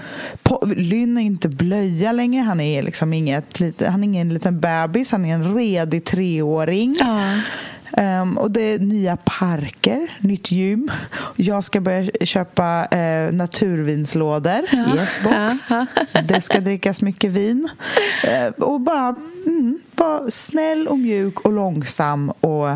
Lynn 0.75 1.17
är 1.17 1.21
inte 1.21 1.49
blöja 1.49 2.11
längre. 2.11 2.41
Han 2.41 2.59
är, 2.59 2.83
liksom 2.83 3.13
inget, 3.13 3.61
han 3.87 4.03
är 4.03 4.03
ingen 4.03 4.33
liten 4.33 4.59
bebis. 4.59 5.11
Han 5.11 5.25
är 5.25 5.33
en 5.33 5.52
redig 5.53 6.05
treåring. 6.05 6.95
Ja. 6.99 7.39
Um, 7.97 8.37
och 8.37 8.51
det 8.51 8.61
är 8.61 8.79
nya 8.79 9.17
parker, 9.17 10.17
nytt 10.19 10.51
gym. 10.51 10.91
Jag 11.35 11.63
ska 11.63 11.81
börja 11.81 12.11
köpa 12.25 12.87
uh, 12.95 13.33
naturvinslådor. 13.33 14.61
Ja. 14.71 14.95
Yes, 14.95 15.19
box. 15.23 15.71
Ja. 15.71 15.85
det 16.21 16.41
ska 16.41 16.59
drickas 16.59 17.01
mycket 17.01 17.31
vin. 17.31 17.69
Uh, 18.23 18.63
och 18.63 18.81
bara 18.81 19.15
mm, 19.45 19.79
vara 19.95 20.31
snäll 20.31 20.87
och 20.87 20.99
mjuk 20.99 21.39
och 21.39 21.53
långsam 21.53 22.29
och 22.29 22.67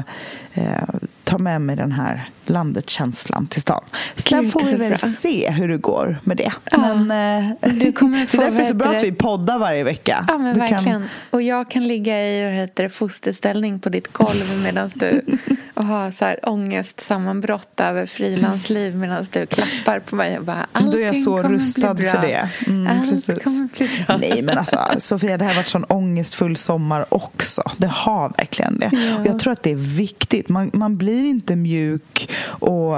uh, 0.58 0.84
ta 1.28 1.38
med 1.38 1.62
mig 1.62 1.76
den 1.76 1.92
här 1.92 2.30
landet-känslan 2.46 3.48
till 3.48 3.62
stan. 3.62 3.84
Sen 4.16 4.50
får 4.50 4.64
vi 4.64 4.76
väl 4.76 4.90
bra. 4.90 4.98
se 4.98 5.50
hur 5.52 5.68
det 5.68 5.78
går 5.78 6.20
med 6.24 6.38
det. 6.38 6.52
Ja, 6.72 6.78
men, 6.78 7.52
eh, 7.62 7.74
du 7.74 7.92
kommer 7.92 8.26
få, 8.26 8.38
det 8.42 8.44
är 8.44 8.46
därför 8.46 8.58
det 8.58 8.64
är 8.64 8.70
så 8.70 8.76
bra 8.76 8.96
att 8.96 9.04
vi 9.04 9.12
poddar 9.12 9.60
varje 9.60 9.84
vecka. 9.84 10.26
Ja, 10.28 10.38
men 10.38 10.60
verkligen. 10.60 10.84
Kan... 10.84 11.08
Och 11.30 11.42
jag 11.42 11.70
kan 11.70 11.88
ligga 11.88 12.28
i 12.28 12.52
heter 12.52 12.84
det, 12.84 12.90
fosterställning 12.90 13.80
på 13.80 13.90
ditt 13.90 14.14
golv 14.14 14.62
medan 14.64 14.92
du 14.96 15.22
och 15.78 15.86
ha 15.86 16.12
så 16.12 16.26
här 16.26 16.40
ångestsammanbrott 16.50 17.80
över 17.80 18.06
frilansliv 18.06 18.96
medan 18.96 19.28
du 19.32 19.46
klappar 19.46 20.00
på 20.00 20.16
mig 20.16 20.38
och 20.38 20.46
bara 20.46 20.68
Allting 20.72 20.92
Då 20.92 20.98
är 20.98 21.06
jag 21.06 21.16
så 21.16 21.44
rustad 21.44 21.96
för 21.96 22.22
det. 22.22 22.50
Mm, 22.68 22.88
Allt 22.88 23.10
precis. 23.10 23.44
kommer 23.44 23.68
bli 23.78 24.06
bra. 24.08 24.18
Nej 24.18 24.42
men 24.42 24.58
alltså 24.58 24.80
Sofia, 25.00 25.38
det 25.38 25.46
här 25.46 25.54
har 25.54 25.62
varit 25.62 25.76
en 25.76 25.84
ångestfull 25.84 26.56
sommar 26.56 27.06
också. 27.14 27.64
Det 27.78 27.88
har 27.88 28.34
verkligen 28.38 28.80
det. 28.80 28.90
Ja. 28.94 29.20
Och 29.20 29.26
jag 29.26 29.40
tror 29.40 29.54
att 29.54 29.64
det 29.64 29.72
är 29.72 29.98
viktigt. 29.98 30.50
Man, 30.50 30.72
man 30.74 30.98
blir 30.98 31.24
inte 31.24 31.56
mjuk 31.56 32.30
och 32.46 32.96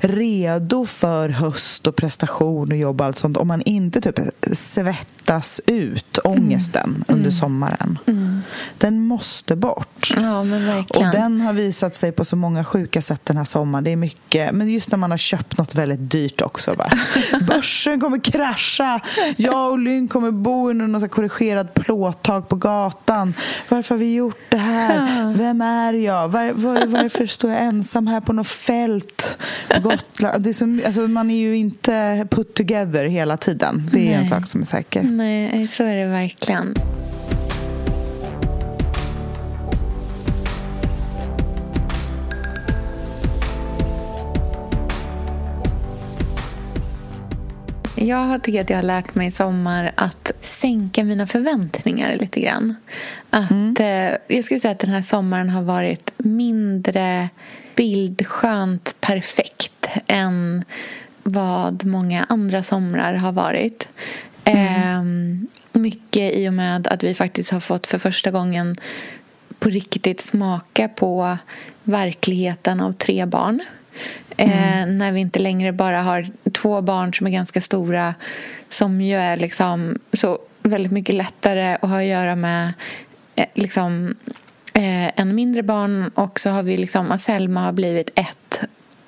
redo 0.00 0.86
för 0.86 1.28
höst 1.28 1.86
och 1.86 1.96
prestation 1.96 2.72
och 2.72 2.78
jobb 2.78 3.00
och 3.00 3.06
allt 3.06 3.16
sånt 3.16 3.36
om 3.36 3.48
man 3.48 3.62
inte 3.62 4.00
typ 4.00 4.20
svettas 4.52 5.60
ut 5.66 6.18
ångesten 6.18 6.84
mm. 6.84 7.04
under 7.08 7.20
mm. 7.20 7.32
sommaren. 7.32 7.98
Mm. 8.06 8.40
Den 8.78 9.00
måste 9.00 9.56
bort. 9.56 10.12
Ja, 10.16 10.44
men 10.44 10.66
verkligen. 10.66 11.06
Och 11.06 11.12
den 11.12 11.40
har 11.40 11.52
visat 11.52 11.94
sig 11.94 12.07
på 12.12 12.24
så 12.24 12.36
många 12.36 12.64
sjuka 12.64 13.02
sätt 13.02 13.20
den 13.24 13.36
här 13.36 13.44
sommaren. 13.44 13.84
Det 13.84 13.90
är 13.90 13.96
mycket, 13.96 14.54
men 14.54 14.68
just 14.68 14.90
när 14.90 14.98
man 14.98 15.10
har 15.10 15.18
köpt 15.18 15.58
något 15.58 15.74
väldigt 15.74 16.10
dyrt 16.10 16.42
också. 16.42 16.74
Va? 16.74 16.90
Börsen 17.40 18.00
kommer 18.00 18.24
krascha. 18.24 19.00
Jag 19.36 19.70
och 19.70 19.78
Lynn 19.78 20.08
kommer 20.08 20.30
bo 20.30 20.70
under 20.70 20.86
något 20.86 21.10
korrigerad 21.10 21.74
plåttak 21.74 22.48
på 22.48 22.56
gatan. 22.56 23.34
Varför 23.68 23.94
har 23.94 23.98
vi 23.98 24.14
gjort 24.14 24.40
det 24.48 24.56
här? 24.56 25.32
Vem 25.32 25.60
är 25.60 25.92
jag? 25.92 26.28
Var, 26.28 26.52
var, 26.52 26.86
varför 26.86 27.26
står 27.26 27.50
jag 27.50 27.62
ensam 27.62 28.06
här 28.06 28.20
på 28.20 28.32
något 28.32 28.48
fält 28.48 29.38
på 29.68 29.80
Gotland? 29.88 30.42
Det 30.42 30.50
är 30.50 30.54
som, 30.54 30.82
alltså, 30.86 31.00
man 31.00 31.30
är 31.30 31.38
ju 31.38 31.56
inte 31.56 32.26
put 32.30 32.54
together 32.54 33.04
hela 33.04 33.36
tiden. 33.36 33.90
Det 33.92 33.98
är 33.98 34.04
Nej. 34.04 34.14
en 34.14 34.26
sak 34.26 34.46
som 34.46 34.60
är 34.60 34.64
säker. 34.64 35.02
Nej, 35.02 35.68
så 35.72 35.84
är 35.84 35.96
det 35.96 36.06
verkligen. 36.06 36.74
Jag 48.00 48.42
tycker 48.42 48.60
att 48.60 48.70
jag 48.70 48.78
har 48.78 48.82
lärt 48.82 49.14
mig 49.14 49.26
i 49.26 49.30
sommar 49.30 49.92
att 49.94 50.32
sänka 50.40 51.04
mina 51.04 51.26
förväntningar 51.26 52.16
lite 52.16 52.40
grann. 52.40 52.74
Att, 53.30 53.50
mm. 53.50 53.76
eh, 53.80 54.18
jag 54.36 54.44
skulle 54.44 54.60
säga 54.60 54.72
att 54.72 54.78
den 54.78 54.90
här 54.90 55.02
sommaren 55.02 55.50
har 55.50 55.62
varit 55.62 56.12
mindre 56.16 57.28
bildskönt 57.74 58.94
perfekt 59.00 59.88
än 60.06 60.64
vad 61.22 61.84
många 61.84 62.26
andra 62.28 62.62
somrar 62.62 63.14
har 63.14 63.32
varit. 63.32 63.88
Mm. 64.44 65.48
Eh, 65.74 65.80
mycket 65.80 66.34
i 66.34 66.48
och 66.48 66.54
med 66.54 66.86
att 66.86 67.04
vi 67.04 67.14
faktiskt 67.14 67.50
har 67.50 67.60
fått 67.60 67.86
för 67.86 67.98
första 67.98 68.30
gången 68.30 68.76
på 69.58 69.68
riktigt 69.68 70.20
smaka 70.20 70.88
på 70.88 71.36
verkligheten 71.82 72.80
av 72.80 72.92
tre 72.92 73.26
barn. 73.26 73.60
Mm. 74.36 74.52
Eh, 74.52 74.94
när 74.94 75.12
vi 75.12 75.20
inte 75.20 75.38
längre 75.38 75.72
bara 75.72 76.02
har 76.02 76.26
två 76.52 76.80
barn 76.82 77.14
som 77.14 77.26
är 77.26 77.30
ganska 77.30 77.60
stora 77.60 78.14
som 78.70 79.00
ju 79.00 79.16
är 79.16 79.36
liksom 79.36 79.98
så 80.12 80.38
väldigt 80.62 80.92
mycket 80.92 81.14
lättare 81.14 81.74
att 81.74 81.90
ha 81.90 81.98
att 81.98 82.04
göra 82.04 82.36
med 82.36 82.72
eh, 83.34 83.46
liksom, 83.54 84.16
eh, 84.74 85.20
en 85.20 85.34
mindre 85.34 85.62
barn 85.62 86.10
och 86.14 86.40
så 86.40 86.50
har 86.50 86.62
vi 86.62 86.76
liksom 86.76 87.10
att 87.10 87.20
Selma 87.20 87.60
har 87.60 87.72
blivit 87.72 88.10
ett 88.14 88.60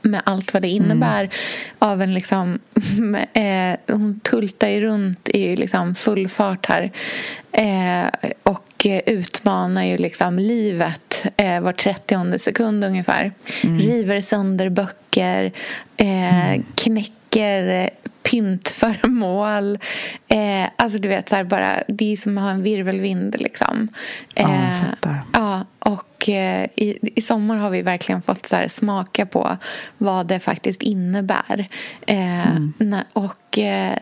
med 0.03 0.22
allt 0.24 0.53
vad 0.53 0.62
det 0.62 0.68
innebär 0.68 1.24
mm. 1.24 1.37
av 1.79 2.03
en 2.03 2.14
liksom 2.14 2.59
eh, 3.33 3.76
hon 3.96 4.20
tultar 4.20 4.68
ju 4.68 4.81
runt 4.81 5.29
i 5.29 5.57
liksom 5.57 5.94
full 5.94 6.29
fart 6.29 6.66
här 6.66 6.92
eh, 7.53 8.33
och 8.42 8.69
utmanar 8.87 9.85
ju 9.85 9.99
liksom 9.99 10.38
livet 10.38 11.27
eh, 11.37 11.61
var 11.61 11.73
trettionde 11.73 12.38
sekund 12.38 12.85
ungefär 12.85 13.33
mm. 13.64 13.79
river 13.79 14.21
sönder 14.21 14.69
böcker 14.69 15.53
eh, 15.97 16.51
mm. 16.51 16.64
knäcker 16.75 17.90
pyntföremål. 18.31 19.79
Eh, 20.29 20.69
alltså 20.77 20.99
du 20.99 21.09
vet, 21.09 21.29
så 21.29 21.37
här, 21.37 21.45
bara, 21.45 21.83
det 21.88 22.12
är 22.12 22.16
som 22.16 22.38
att 22.38 22.45
ha 22.45 22.51
en 22.51 22.62
virvelvind. 22.62 23.40
Liksom. 23.40 23.88
Eh, 24.35 24.43
ja, 24.43 24.64
jag 24.64 24.90
fattar. 24.90 25.23
Ja, 25.33 25.64
och 25.79 26.29
eh, 26.29 26.64
i, 26.77 26.99
i 27.16 27.23
sommar 27.23 27.57
har 27.57 27.71
vi 27.71 27.83
verkligen 27.83 28.23
fått 28.23 28.47
så 28.47 28.57
här, 28.57 28.69
smaka 28.69 29.27
på 29.27 29.57
vad 29.99 30.27
det 30.27 30.40
faktiskt 30.40 30.83
innebär. 30.83 31.69
Eh, 32.07 32.57
mm. 32.57 32.97
Och 33.12 33.59
eh, 33.59 33.99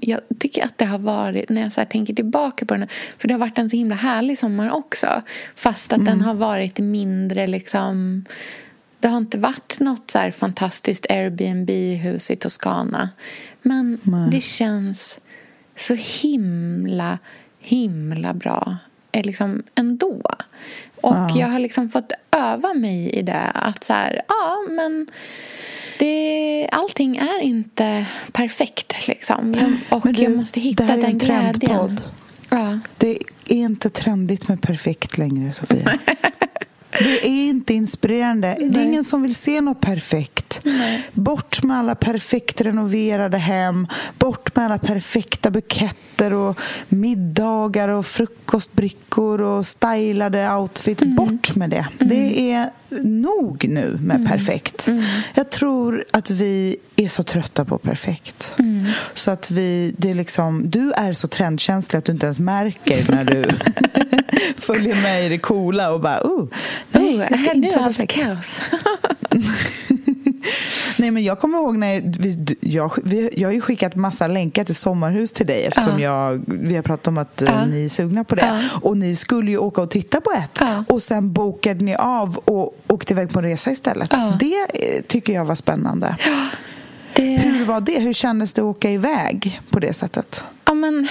jag 0.00 0.20
tycker 0.38 0.64
att 0.64 0.78
det 0.78 0.84
har 0.84 0.98
varit, 0.98 1.48
när 1.48 1.62
jag 1.62 1.72
så 1.72 1.84
tänker 1.84 2.14
tillbaka 2.14 2.66
på 2.66 2.74
den 2.76 2.88
för 3.18 3.28
det 3.28 3.34
har 3.34 3.38
varit 3.38 3.58
en 3.58 3.70
så 3.70 3.76
himla 3.76 3.94
härlig 3.94 4.38
sommar 4.38 4.70
också. 4.70 5.22
Fast 5.54 5.92
att 5.92 5.98
mm. 5.98 6.04
den 6.04 6.20
har 6.20 6.34
varit 6.34 6.78
mindre 6.78 7.46
liksom 7.46 8.24
det 8.98 9.08
har 9.08 9.18
inte 9.18 9.38
varit 9.38 9.80
något 9.80 10.10
så 10.10 10.30
fantastiskt 10.32 11.06
Airbnb-hus 11.10 12.30
i 12.30 12.36
Toscana. 12.36 13.10
Men 13.62 14.00
Nej. 14.02 14.30
det 14.30 14.40
känns 14.40 15.18
så 15.76 15.94
himla, 15.94 17.18
himla 17.58 18.34
bra 18.34 18.76
liksom 19.22 19.62
ändå. 19.74 20.22
Och 20.96 21.14
ja. 21.14 21.30
jag 21.36 21.48
har 21.48 21.58
liksom 21.58 21.88
fått 21.88 22.12
öva 22.30 22.74
mig 22.74 23.10
i 23.10 23.22
det. 23.22 23.50
Att 23.54 23.84
så 23.84 23.92
här, 23.92 24.22
ja 24.28 24.56
men 24.70 25.06
det, 25.98 26.68
allting 26.72 27.16
är 27.16 27.42
inte 27.42 28.06
perfekt 28.32 29.08
liksom. 29.08 29.54
Jag, 29.54 29.98
och 29.98 30.12
du, 30.12 30.22
jag 30.22 30.36
måste 30.36 30.60
hitta 30.60 30.84
den 30.84 31.18
glädjen. 31.18 32.00
Ja. 32.48 32.78
Det 32.96 33.18
är 33.46 33.56
inte 33.56 33.90
trendigt 33.90 34.48
med 34.48 34.62
perfekt 34.62 35.18
längre, 35.18 35.52
Sofia. 35.52 35.98
Det 36.98 37.26
är 37.26 37.48
inte 37.48 37.74
inspirerande. 37.74 38.56
Nej. 38.60 38.70
Det 38.70 38.80
är 38.80 38.84
ingen 38.84 39.04
som 39.04 39.22
vill 39.22 39.34
se 39.34 39.60
något 39.60 39.80
perfekt. 39.80 40.60
Nej. 40.64 41.08
Bort 41.12 41.62
med 41.62 41.78
alla 41.78 41.94
perfekt 41.94 42.60
renoverade 42.60 43.38
hem. 43.38 43.86
Bort 44.18 44.56
med 44.56 44.64
alla 44.64 44.78
perfekta 44.78 45.50
buketter 45.50 46.32
och 46.32 46.60
middagar 46.88 47.88
och 47.88 48.06
frukostbrickor 48.06 49.40
och 49.40 49.66
stylade 49.66 50.54
outfits. 50.54 51.02
Mm. 51.02 51.14
Bort 51.14 51.54
med 51.56 51.70
det. 51.70 51.86
Mm. 52.00 52.08
Det 52.08 52.52
är 52.52 52.70
nog 53.02 53.68
nu 53.68 53.98
med 54.00 54.16
mm. 54.16 54.28
perfekt. 54.28 54.86
Mm. 54.86 55.02
Jag 55.34 55.50
tror 55.50 56.04
att 56.10 56.30
vi 56.30 56.76
är 56.96 57.08
så 57.08 57.22
trötta 57.22 57.64
på 57.64 57.78
perfekt. 57.78 58.54
Mm. 58.58 58.86
Så 59.14 59.30
att 59.30 59.50
vi, 59.50 59.94
det 59.98 60.10
är 60.10 60.14
liksom, 60.14 60.70
du 60.70 60.92
är 60.92 61.12
så 61.12 61.28
trendkänslig 61.28 61.98
att 61.98 62.04
du 62.04 62.12
inte 62.12 62.26
ens 62.26 62.40
märker 62.40 63.12
när 63.12 63.24
du 63.24 63.44
följer 64.56 65.02
med 65.02 65.26
i 65.26 65.28
det 65.28 65.38
coola 65.38 65.92
och 65.92 66.00
bara, 66.00 66.20
oh, 66.22 66.48
nej, 66.92 67.14
oh, 67.14 67.26
jag 67.30 67.38
ska 67.38 67.52
inte 67.52 67.76
vara 67.76 67.86
perfekt. 67.86 68.12
kaos. 68.12 68.60
Nej, 71.04 71.10
men 71.10 71.24
jag 71.24 71.38
kommer 71.38 71.58
ihåg 71.58 71.76
när 71.76 72.02
vi, 72.18 72.56
jag, 72.60 72.92
vi, 73.04 73.30
jag 73.36 73.48
har 73.48 73.52
ju 73.52 73.60
skickat 73.60 73.94
massa 73.94 74.26
länkar 74.26 74.64
till 74.64 74.74
sommarhus 74.74 75.32
till 75.32 75.46
dig 75.46 75.64
eftersom 75.64 75.94
uh. 75.94 76.02
jag, 76.02 76.44
vi 76.46 76.76
har 76.76 76.82
pratat 76.82 77.08
om 77.08 77.18
att 77.18 77.42
uh. 77.42 77.66
ni 77.68 77.84
är 77.84 77.88
sugna 77.88 78.24
på 78.24 78.34
det. 78.34 78.42
Uh. 78.42 78.78
Och 78.82 78.96
ni 78.96 79.16
skulle 79.16 79.50
ju 79.50 79.58
åka 79.58 79.80
och 79.80 79.90
titta 79.90 80.20
på 80.20 80.30
ett 80.32 80.60
och 80.88 81.02
sen 81.02 81.32
bokade 81.32 81.84
ni 81.84 81.94
av 81.94 82.36
och 82.36 82.76
åkte 82.86 83.12
iväg 83.12 83.32
på 83.32 83.38
en 83.38 83.44
resa 83.44 83.70
istället. 83.70 84.14
Det 84.40 84.66
eh, 84.74 85.02
tycker 85.06 85.32
jag 85.32 85.44
var 85.44 85.54
spännande. 85.54 86.16
Det... 87.14 87.22
Hur 87.22 87.64
var 87.64 87.80
det? 87.80 87.98
Hur 87.98 88.12
kändes 88.12 88.52
det 88.52 88.62
att 88.62 88.76
åka 88.76 88.90
iväg 88.90 89.60
på 89.70 89.80
det 89.80 89.92
sättet? 89.92 90.44
Ja, 90.64 90.74
men 90.74 91.08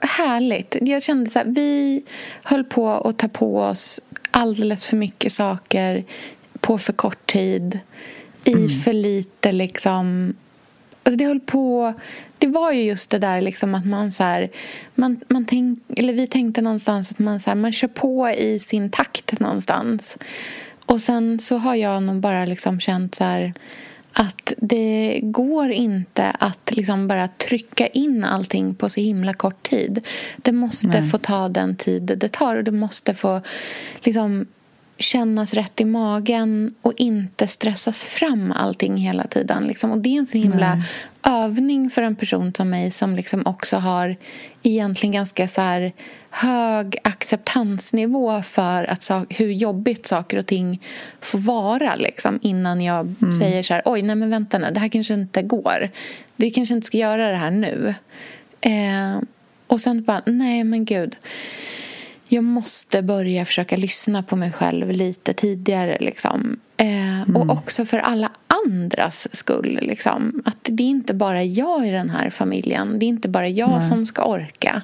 härligt. 0.00 0.76
Jag 0.80 1.02
kände 1.02 1.30
så 1.30 1.38
här, 1.38 1.46
vi 1.46 2.02
höll 2.44 2.64
på 2.64 2.90
att 2.90 3.18
ta 3.18 3.28
på 3.28 3.60
oss 3.60 4.00
alldeles 4.30 4.84
för 4.84 4.96
mycket 4.96 5.32
saker 5.32 6.04
på 6.60 6.78
för 6.78 6.92
kort 6.92 7.26
tid 7.26 7.78
i 8.48 8.52
mm. 8.52 8.68
för 8.68 8.92
lite 8.92 9.52
liksom... 9.52 10.34
Alltså 11.02 11.16
det 11.16 11.24
höll 11.24 11.40
på... 11.40 11.94
Det 12.38 12.46
var 12.46 12.72
ju 12.72 12.82
just 12.82 13.10
det 13.10 13.18
där 13.18 13.40
liksom 13.40 13.74
att 13.74 13.86
man 13.86 14.12
så 14.12 14.22
här, 14.22 14.50
man, 14.94 15.20
man 15.28 15.44
tänk, 15.44 15.78
eller 15.96 16.12
vi 16.12 16.26
tänkte 16.26 16.62
någonstans 16.62 17.10
att 17.10 17.18
man, 17.18 17.40
så 17.40 17.50
här, 17.50 17.54
man 17.54 17.72
kör 17.72 17.88
på 17.88 18.30
i 18.30 18.58
sin 18.58 18.90
takt 18.90 19.40
någonstans. 19.40 20.18
Och 20.86 21.00
sen 21.00 21.38
så 21.38 21.56
har 21.56 21.74
jag 21.74 22.02
nog 22.02 22.16
bara 22.16 22.44
liksom 22.44 22.80
känt 22.80 23.14
så 23.14 23.24
här 23.24 23.54
att 24.12 24.52
det 24.56 25.20
går 25.22 25.70
inte 25.70 26.30
att 26.30 26.76
liksom 26.76 27.08
bara 27.08 27.28
trycka 27.28 27.86
in 27.86 28.24
allting 28.24 28.74
på 28.74 28.88
så 28.88 29.00
himla 29.00 29.34
kort 29.34 29.62
tid. 29.70 30.06
Det 30.36 30.52
måste 30.52 30.86
Nej. 30.86 31.10
få 31.10 31.18
ta 31.18 31.48
den 31.48 31.76
tid 31.76 32.02
det 32.02 32.28
tar 32.28 32.56
och 32.56 32.64
det 32.64 32.70
måste 32.70 33.14
få 33.14 33.40
liksom 34.00 34.46
kännas 34.98 35.54
rätt 35.54 35.80
i 35.80 35.84
magen 35.84 36.74
och 36.82 36.92
inte 36.96 37.46
stressas 37.46 38.04
fram 38.04 38.52
allting 38.52 38.96
hela 38.96 39.26
tiden. 39.26 39.66
Liksom. 39.66 39.90
Och 39.90 39.98
det 39.98 40.08
är 40.08 40.18
en 40.18 40.26
så 40.26 40.38
himla 40.38 40.74
Nej. 40.74 40.84
övning 41.22 41.90
för 41.90 42.02
en 42.02 42.16
person 42.16 42.54
som 42.54 42.70
mig 42.70 42.90
som 42.90 43.16
liksom 43.16 43.42
också 43.46 43.76
har 43.76 44.16
egentligen 44.62 45.12
ganska 45.12 45.48
så 45.48 45.60
här 45.60 45.92
hög 46.30 46.96
acceptansnivå 47.04 48.42
för 48.42 48.84
att 48.84 49.10
hur 49.28 49.52
jobbigt 49.52 50.06
saker 50.06 50.36
och 50.36 50.46
ting 50.46 50.82
får 51.20 51.38
vara 51.38 51.96
liksom, 51.96 52.38
innan 52.42 52.80
jag 52.80 53.14
mm. 53.20 53.32
säger 53.32 53.62
så 53.62 53.74
här, 53.74 53.82
oj, 53.84 54.02
nej 54.02 54.16
men 54.16 54.30
vänta 54.30 54.58
nu, 54.58 54.66
det 54.70 54.80
här 54.80 54.88
kanske 54.88 55.14
inte 55.14 55.42
går. 55.42 55.90
Vi 56.36 56.50
kanske 56.50 56.74
inte 56.74 56.86
ska 56.86 56.98
göra 56.98 57.30
det 57.30 57.36
här 57.36 57.50
nu. 57.50 57.94
Eh, 58.60 59.22
och 59.66 59.80
sen 59.80 60.04
bara, 60.04 60.22
nej 60.26 60.64
men 60.64 60.84
gud 60.84 61.16
jag 62.28 62.44
måste 62.44 63.02
börja 63.02 63.44
försöka 63.44 63.76
lyssna 63.76 64.22
på 64.22 64.36
mig 64.36 64.52
själv 64.52 64.90
lite 64.90 65.32
tidigare. 65.32 65.96
Liksom. 66.00 66.60
Eh, 66.76 67.20
mm. 67.20 67.36
Och 67.36 67.50
också 67.50 67.84
för 67.84 67.98
alla 67.98 68.30
andras 68.66 69.28
skull. 69.32 69.78
Liksom. 69.82 70.42
Att 70.44 70.56
det 70.62 70.82
är 70.82 70.88
inte 70.88 71.14
bara 71.14 71.44
jag 71.44 71.86
i 71.86 71.90
den 71.90 72.10
här 72.10 72.30
familjen. 72.30 72.98
Det 72.98 73.04
är 73.04 73.08
inte 73.08 73.28
bara 73.28 73.48
jag 73.48 73.70
Nej. 73.70 73.82
som 73.82 74.06
ska 74.06 74.24
orka. 74.24 74.82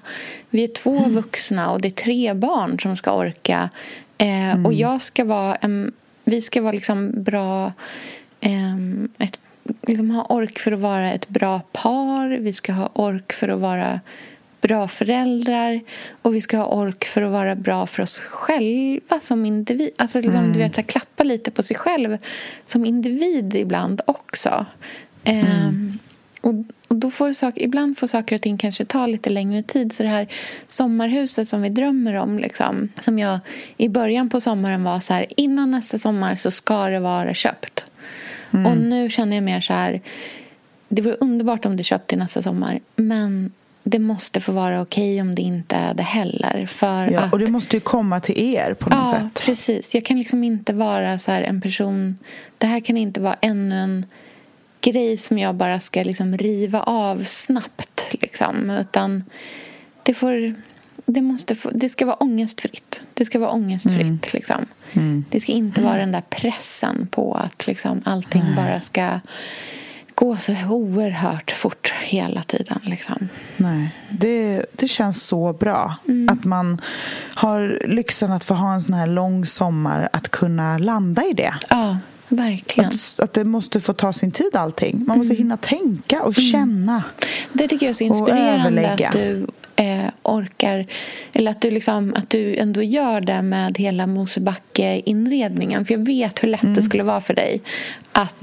Vi 0.51 0.65
är 0.65 0.69
två 0.69 0.99
mm. 0.99 1.15
vuxna 1.15 1.71
och 1.71 1.81
det 1.81 1.89
är 1.89 2.05
tre 2.05 2.35
barn 2.35 2.81
som 2.81 2.97
ska 2.97 3.13
orka. 3.13 3.71
Eh, 4.19 4.51
mm. 4.51 4.67
Och 4.67 4.75
jag 4.75 5.03
ska 5.03 5.25
vara 5.25 5.55
en, 5.55 5.93
vi 6.25 6.43
ska 6.43 6.63
vara 6.63 6.73
liksom 6.73 7.23
bra... 7.23 7.73
Eh, 8.41 8.77
ett, 9.19 9.39
liksom 9.83 10.11
ha 10.11 10.25
ork 10.25 10.59
för 10.59 10.73
att 10.73 10.81
vara 10.81 11.13
ett 11.13 11.29
bra 11.29 11.61
par. 11.73 12.29
Vi 12.29 12.53
ska 12.53 12.73
ha 12.73 12.91
ork 12.95 13.33
för 13.33 13.49
att 13.49 13.61
vara 13.61 14.01
bra 14.65 14.89
föräldrar 14.89 15.81
och 16.23 16.35
vi 16.35 16.41
ska 16.41 16.57
ha 16.57 16.67
ork 16.67 17.05
för 17.05 17.23
att 17.23 17.33
vara 17.33 17.55
bra 17.55 17.87
för 17.87 18.03
oss 18.03 18.19
själva 18.19 19.21
som 19.23 19.45
individ. 19.45 19.91
Alltså 19.97 20.21
liksom, 20.21 20.41
mm. 20.41 20.53
du 20.53 20.59
vet, 20.59 20.75
så 20.75 20.81
här, 20.81 20.89
klappa 20.89 21.25
lite 21.25 21.51
på 21.51 21.63
sig 21.63 21.77
själv 21.77 22.19
som 22.67 22.87
individ 22.87 23.55
ibland 23.55 24.01
också. 24.07 24.67
Mm. 25.25 25.47
Ehm, 25.47 25.99
och, 26.41 26.55
och, 26.89 26.97
då 26.97 27.11
får 27.11 27.33
sak, 27.33 27.55
ibland 27.57 27.99
får 27.99 28.07
saker 28.07 28.35
och 28.37 28.43
ting 28.43 28.59
kanske 28.59 28.85
ta 28.85 29.07
lite 29.07 29.31
längre 29.31 29.63
tid. 29.63 29.93
Så 29.93 30.03
det 30.03 30.09
här 30.09 30.29
sommarhuset 30.69 31.49
som 31.49 31.63
vi 31.63 31.69
drömmer 31.69 32.15
om, 32.15 32.39
liksom, 32.39 32.89
som 33.01 33.19
jag 33.19 33.39
i 33.77 33.89
början 33.89 34.29
på 34.29 34.41
sommaren 34.41 34.85
var 34.85 35.01
så 35.01 35.15
här, 35.15 35.27
innan 35.37 35.71
nästa 35.71 35.99
sommar 35.99 36.37
så 36.37 36.51
ska 36.51 36.87
det 36.87 37.01
vara 37.01 37.35
köpt. 37.35 37.85
Mm. 38.51 38.67
Och 38.67 38.77
nu 38.77 39.11
känner 39.11 39.37
jag 39.37 39.45
mer 39.45 39.61
så 39.61 39.73
här, 39.73 40.01
det 40.89 41.03
vore 41.03 41.15
underbart 41.15 41.65
om 41.65 41.77
det 41.77 41.85
köpt 41.85 42.09
till 42.09 42.19
nästa 42.19 42.43
sommar, 42.43 42.81
men 42.97 43.53
det 43.85 43.99
måste 43.99 44.41
få 44.41 44.53
vara 44.53 44.83
okej 44.83 45.21
om 45.21 45.35
det 45.35 45.43
inte 45.43 45.77
är 45.77 45.95
det 45.95 46.03
heller. 46.03 46.67
För 46.67 47.11
ja, 47.11 47.21
att, 47.21 47.33
och 47.33 47.39
det 47.39 47.51
måste 47.51 47.77
ju 47.77 47.81
komma 47.81 48.21
till 48.21 48.55
er 48.55 48.75
på 48.75 48.91
något 48.91 49.09
ja, 49.13 49.21
sätt. 49.21 49.43
precis. 49.47 49.95
Jag 49.95 50.05
kan 50.05 50.19
liksom 50.19 50.45
inte 50.45 50.73
vara 50.73 51.19
så 51.19 51.31
en 51.31 51.61
person... 51.61 52.19
Det 52.59 52.67
här 52.67 52.81
kan 52.81 52.97
inte 52.97 53.21
vara 53.21 53.37
ännu 53.41 53.79
en 53.79 54.07
grej 54.81 55.17
som 55.17 55.39
jag 55.39 55.55
bara 55.55 55.81
ska 55.81 56.03
liksom 56.03 56.37
riva 56.37 56.81
av 56.83 57.25
snabbt. 57.25 58.15
Liksom. 58.21 58.71
Utan 58.71 59.25
det, 60.03 60.15
får, 60.15 60.55
det, 61.07 61.23
måste 61.23 61.55
få, 61.55 61.71
det 61.71 61.89
ska 61.89 62.07
vara 62.07 62.17
ångestfritt. 62.17 63.01
Det 63.15 63.25
ska 63.25 63.39
vara 63.39 63.51
ångestfritt. 63.51 64.01
Mm. 64.01 64.19
Liksom. 64.33 64.67
Det 65.31 65.41
ska 65.41 65.53
inte 65.53 65.83
vara 65.83 65.97
den 65.97 66.13
där 66.13 66.25
pressen 66.31 67.09
på 67.11 67.35
att 67.35 67.67
liksom 67.67 68.03
allting 68.05 68.45
bara 68.57 68.81
ska 68.81 69.21
gå 70.15 70.37
så 70.37 70.55
oerhört 70.69 71.51
fort 71.51 71.93
hela 72.03 72.43
tiden. 72.43 72.81
Liksom. 72.85 73.29
Nej, 73.57 73.91
det, 74.11 74.67
det 74.73 74.89
känns 74.89 75.23
så 75.23 75.53
bra. 75.53 75.95
Mm. 76.09 76.29
Att 76.39 76.45
man 76.45 76.81
har 77.35 77.83
lyxen 77.87 78.33
att 78.33 78.45
få 78.45 78.55
ha 78.55 78.75
en 78.75 78.83
sån 78.83 78.95
här 78.95 79.07
lång 79.07 79.47
sommar 79.47 80.09
att 80.13 80.29
kunna 80.29 80.79
landa 80.79 81.25
i 81.25 81.33
det. 81.33 81.55
Ja, 81.71 81.99
verkligen. 82.29 82.89
Att, 82.89 83.21
att 83.21 83.33
det 83.33 83.45
måste 83.45 83.81
få 83.81 83.93
ta 83.93 84.13
sin 84.13 84.31
tid 84.31 84.57
allting. 84.57 85.05
Man 85.07 85.19
måste 85.19 85.35
hinna 85.35 85.57
tänka 85.57 86.23
och 86.23 86.35
känna. 86.35 87.03
Det 87.53 87.69
tycker 87.69 87.87
jag 87.87 87.91
är 87.91 87.95
så 87.95 88.05
inspirerande 88.05 88.91
att 88.91 89.13
du 89.13 89.47
eh, 89.77 90.05
orkar 90.23 90.87
eller 91.33 91.51
att 91.51 91.61
du, 91.61 91.71
liksom, 91.71 92.15
att 92.17 92.31
du 92.31 92.57
ändå 92.57 92.83
gör 92.83 93.21
det 93.21 93.43
med 93.43 93.79
hela 93.79 94.07
Mosebacke-inredningen. 94.07 95.85
För 95.85 95.95
jag 95.95 96.07
vet 96.07 96.43
hur 96.43 96.49
lätt 96.49 96.63
Mm. 96.63 96.75
det 96.75 96.83
skulle 96.83 97.03
vara 97.03 97.21
för 97.21 97.35
dig 97.35 97.63
att 98.15 98.37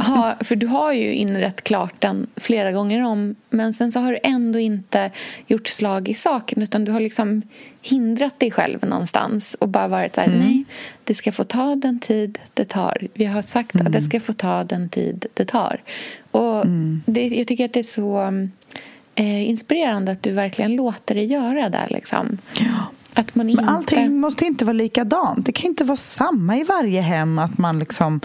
ha, 0.06 0.36
för 0.40 0.56
du 0.56 0.66
har 0.66 0.92
ju 0.92 1.12
inrett 1.12 1.64
klart 1.64 1.94
den 1.98 2.26
flera 2.36 2.72
gånger 2.72 3.04
om 3.04 3.34
men 3.50 3.74
sen 3.74 3.92
så 3.92 4.00
har 4.00 4.12
du 4.12 4.18
ändå 4.22 4.58
inte 4.58 5.10
gjort 5.46 5.68
slag 5.68 6.08
i 6.08 6.14
saken 6.14 6.62
utan 6.62 6.84
du 6.84 6.92
har 6.92 7.00
liksom 7.00 7.42
hindrat 7.82 8.40
dig 8.40 8.50
själv 8.50 8.84
någonstans 8.86 9.54
och 9.54 9.68
bara 9.68 9.88
varit 9.88 10.14
så 10.14 10.20
här, 10.20 10.28
nej, 10.28 10.64
det 11.04 11.14
ska 11.14 11.32
få 11.32 11.44
ta 11.44 11.74
den 11.74 12.00
tid 12.00 12.38
det 12.54 12.64
tar. 12.64 13.08
Vi 13.14 13.24
har 13.24 13.42
sagt 13.42 13.76
att 13.80 13.92
det 13.92 14.02
ska 14.02 14.20
få 14.20 14.32
ta 14.32 14.64
den 14.64 14.88
tid 14.88 15.26
det 15.34 15.44
tar. 15.44 15.82
Och 16.30 16.66
det, 17.06 17.28
jag 17.28 17.46
tycker 17.46 17.64
att 17.64 17.72
det 17.72 17.80
är 17.80 17.84
så 17.84 18.22
eh, 19.14 19.48
inspirerande 19.48 20.12
att 20.12 20.22
du 20.22 20.30
verkligen 20.30 20.76
låter 20.76 21.14
det 21.14 21.24
göra 21.24 21.68
det. 21.68 21.86
Liksom. 21.90 22.38
Att 23.14 23.34
man 23.34 23.50
inte... 23.50 23.62
Men 23.62 23.74
allting 23.74 24.20
måste 24.20 24.44
inte 24.44 24.64
vara 24.64 24.72
likadant. 24.72 25.46
Det 25.46 25.52
kan 25.52 25.66
inte 25.66 25.84
vara 25.84 25.96
samma 25.96 26.56
i 26.56 26.64
varje 26.64 27.00
hem, 27.00 27.38
att 27.38 27.58
man 27.58 27.78
liksom 27.78 28.20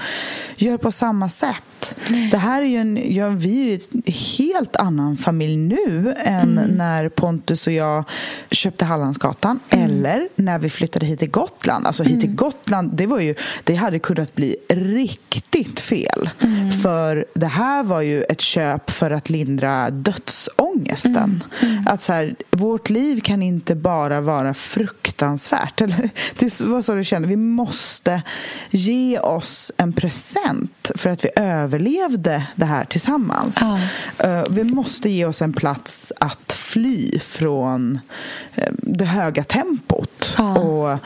gör 0.56 0.78
på 0.78 0.92
samma 0.92 1.30
sätt. 1.30 1.96
Det 2.32 2.38
här 2.38 2.62
är 2.62 2.66
ju 2.66 2.78
en, 2.78 3.14
ja, 3.16 3.30
vi 3.30 3.74
är 3.74 3.80
en 3.92 4.02
helt 4.38 4.76
annan 4.76 5.18
familj 5.18 5.58
nu 5.58 6.14
än 6.18 6.58
Mm. 6.58 6.72
när 6.72 7.10
Pontus 7.10 7.68
och 7.68 7.74
jag 7.74 8.04
köpte 8.52 8.86
Hallandsgatan 8.86 9.60
Mm. 9.70 9.86
eller 9.86 10.28
när 10.36 10.60
vi 10.60 10.70
flyttade 10.70 11.06
hit 11.06 11.20
till 11.20 11.30
Gotland. 11.32 11.88
Alltså 11.88 12.04
hit 12.04 12.22
till 12.22 12.36
Gotland, 12.36 12.92
det 12.94 13.06
var 13.06 13.20
ju, 13.20 13.36
det 13.64 13.76
hade 13.76 14.00
kunnat 14.00 14.36
bli 14.36 14.56
riktigt 14.70 15.80
fel. 15.80 16.30
Mm. 16.40 16.72
För 16.72 17.26
det 17.34 17.46
här 17.48 17.84
var 17.84 18.02
ju 18.02 18.24
ett 18.24 18.42
köp 18.42 18.92
för 18.92 19.12
att 19.12 19.30
lindra 19.30 19.90
dödsångesten. 19.90 21.44
Mm. 21.62 21.84
Att 21.88 22.02
så 22.02 22.14
här, 22.14 22.36
vårt 22.52 22.90
liv 22.90 23.22
kan 23.22 23.42
inte 23.44 23.76
bara 23.76 24.22
vara 24.22 24.54
fruktansvärt. 24.78 25.82
Eller, 25.82 26.10
det 26.40 26.62
var 26.62 26.82
så 26.82 26.96
du 26.96 27.04
kände. 27.04 27.28
Vi 27.28 27.36
måste 27.36 28.22
ge 28.70 29.20
oss 29.20 29.72
en 29.78 29.94
present 29.94 30.92
för 30.96 31.10
att 31.10 31.26
vi 31.26 31.30
överlevde 31.36 32.48
det 32.56 32.66
här 32.66 32.86
tillsammans. 32.86 33.58
Ja. 33.62 33.80
Eh, 34.28 34.44
Vi 34.50 34.64
måste 34.64 35.10
ge 35.10 35.26
oss 35.26 35.42
en 35.42 35.54
plats 35.54 36.14
att 36.20 36.54
fly 36.54 37.20
från 37.20 38.00
eh, 38.56 38.74
det 38.78 39.06
höga 39.06 39.44
tempot. 39.44 40.36
Ja. 40.38 40.60
Och 40.60 41.00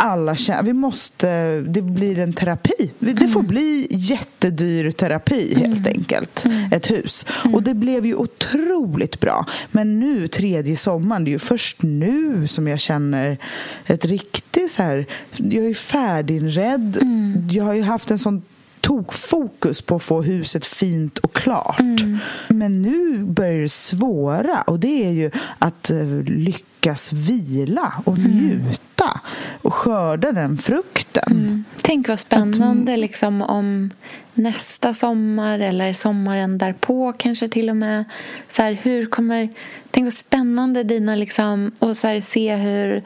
alla 0.00 0.36
känner, 0.36 0.62
vi 0.62 0.72
måste, 0.72 1.60
det 1.60 1.82
blir 1.82 2.18
en 2.18 2.32
terapi. 2.32 2.92
Det 2.98 3.10
Mm. 3.10 3.28
får 3.28 3.42
bli 3.42 3.86
jättedyr 3.90 4.90
terapi 4.90 5.54
helt 5.54 5.86
enkelt. 5.86 6.44
Mm. 6.44 6.72
Ett 6.72 6.90
hus. 6.90 7.26
Och 7.52 7.62
det 7.62 7.74
blev 7.74 8.06
ju 8.06 8.14
otroligt 8.14 9.20
bra. 9.20 9.46
Men 9.70 10.00
nu 10.00 10.28
tredje 10.28 10.76
sommaren, 10.76 11.24
det 11.24 11.30
är 11.30 11.32
ju 11.32 11.38
först 11.38 11.82
nu 11.82 12.46
som 12.46 12.68
jag 12.68 12.80
känner 12.80 13.38
ett 13.86 14.04
riktigt 14.04 14.70
så 14.70 14.82
här, 14.82 15.06
jag 15.36 15.64
är 15.64 15.68
ju 15.68 15.74
färdiginredd. 15.74 16.98
Mm. 17.02 17.48
Jag 17.50 17.64
har 17.64 17.74
ju 17.74 17.82
haft 17.82 18.10
en 18.10 18.18
sån 18.18 18.42
tokfokus 18.80 19.82
på 19.82 19.96
att 19.96 20.02
få 20.02 20.22
huset 20.22 20.66
fint 20.66 21.18
och 21.18 21.32
klart. 21.34 21.80
Mm. 21.80 22.18
Men 22.48 22.82
nu 22.82 23.18
börjar 23.24 23.62
det 23.62 23.68
svåra 23.68 24.62
och 24.62 24.78
det 24.80 25.06
är 25.06 25.10
ju 25.10 25.30
att 25.58 25.90
eh, 25.90 26.22
lyckas 26.24 27.12
vila 27.12 27.92
och 28.04 28.18
Mm. 28.18 28.30
njuta 28.32 29.20
och 29.62 29.74
skörda 29.74 30.32
den 30.32 30.56
frukten. 30.56 31.64
Tänk 31.82 32.08
vad 32.08 32.20
spännande 32.20 32.96
liksom, 32.96 33.42
om 33.42 33.90
nästa 34.34 34.94
sommar 34.94 35.58
eller 35.58 35.92
sommaren 35.92 36.58
därpå 36.58 37.12
kanske 37.18 37.48
till 37.48 37.70
och 37.70 37.76
med. 37.76 38.04
Så 38.52 38.62
här, 38.62 38.72
hur 38.82 39.06
kommer, 39.06 39.48
tänk 39.90 40.04
vad 40.06 40.12
spännande 40.12 40.82
dina 40.82 41.14
liksom, 41.16 41.72
och 41.78 41.96
så 41.96 42.06
här, 42.06 42.20
se 42.20 42.54
hur 42.54 43.02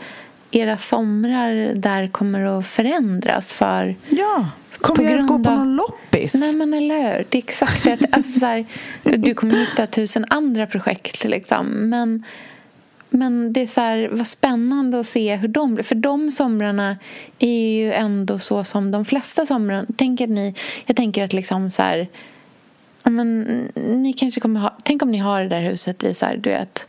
era 0.51 0.77
somrar 0.77 1.75
där 1.75 2.09
kommer 2.09 2.59
att 2.59 2.67
förändras 2.67 3.53
för 3.53 3.97
Ja, 4.09 4.49
kommer 4.83 5.03
jag 5.03 5.11
ens 5.11 5.27
gå 5.29 5.39
på 5.39 5.51
av- 5.51 5.57
någon 5.57 5.77
loppis? 5.77 6.35
Nej 6.35 6.55
men 6.57 6.75
eller 6.75 6.95
hur? 7.03 7.27
Det 7.29 7.39
är 7.39 7.43
exakt 7.43 7.85
det. 7.85 7.99
Alltså, 8.13 8.39
så 8.39 8.47
här, 8.47 8.67
du 9.03 9.35
kommer 9.35 9.55
hitta 9.55 9.87
tusen 9.87 10.25
andra 10.29 10.67
projekt 10.67 11.25
liksom. 11.25 11.67
Men, 11.67 12.25
men 13.11 13.53
det 13.53 13.61
är 13.61 13.67
så 13.67 13.81
här, 13.81 14.09
vad 14.13 14.27
spännande 14.27 15.01
att 15.01 15.07
se 15.07 15.37
hur 15.37 15.49
de 15.49 15.75
blir. 15.75 15.85
För 15.85 15.95
de 15.95 16.31
somrarna 16.31 16.97
är 17.39 17.71
ju 17.71 17.93
ändå 17.93 18.39
så 18.39 18.65
som 18.65 18.91
de 18.91 19.05
flesta 19.05 19.47
somrarna. 19.47 19.87
Tänker 19.97 20.27
ni, 20.27 20.55
jag 20.87 20.97
tänker 20.97 21.25
att 21.25 21.33
liksom 21.33 21.71
så 21.71 21.83
här, 21.83 22.09
men, 23.05 23.41
ni 23.75 24.13
kanske 24.13 24.41
kommer 24.41 24.61
ha, 24.61 24.77
tänk 24.83 25.03
om 25.03 25.11
ni 25.11 25.19
har 25.19 25.41
det 25.41 25.49
där 25.49 25.61
huset 25.61 26.05
i 26.05 26.15
så 26.15 26.27
här, 26.27 26.37
du 26.37 26.51
vet 26.51 26.87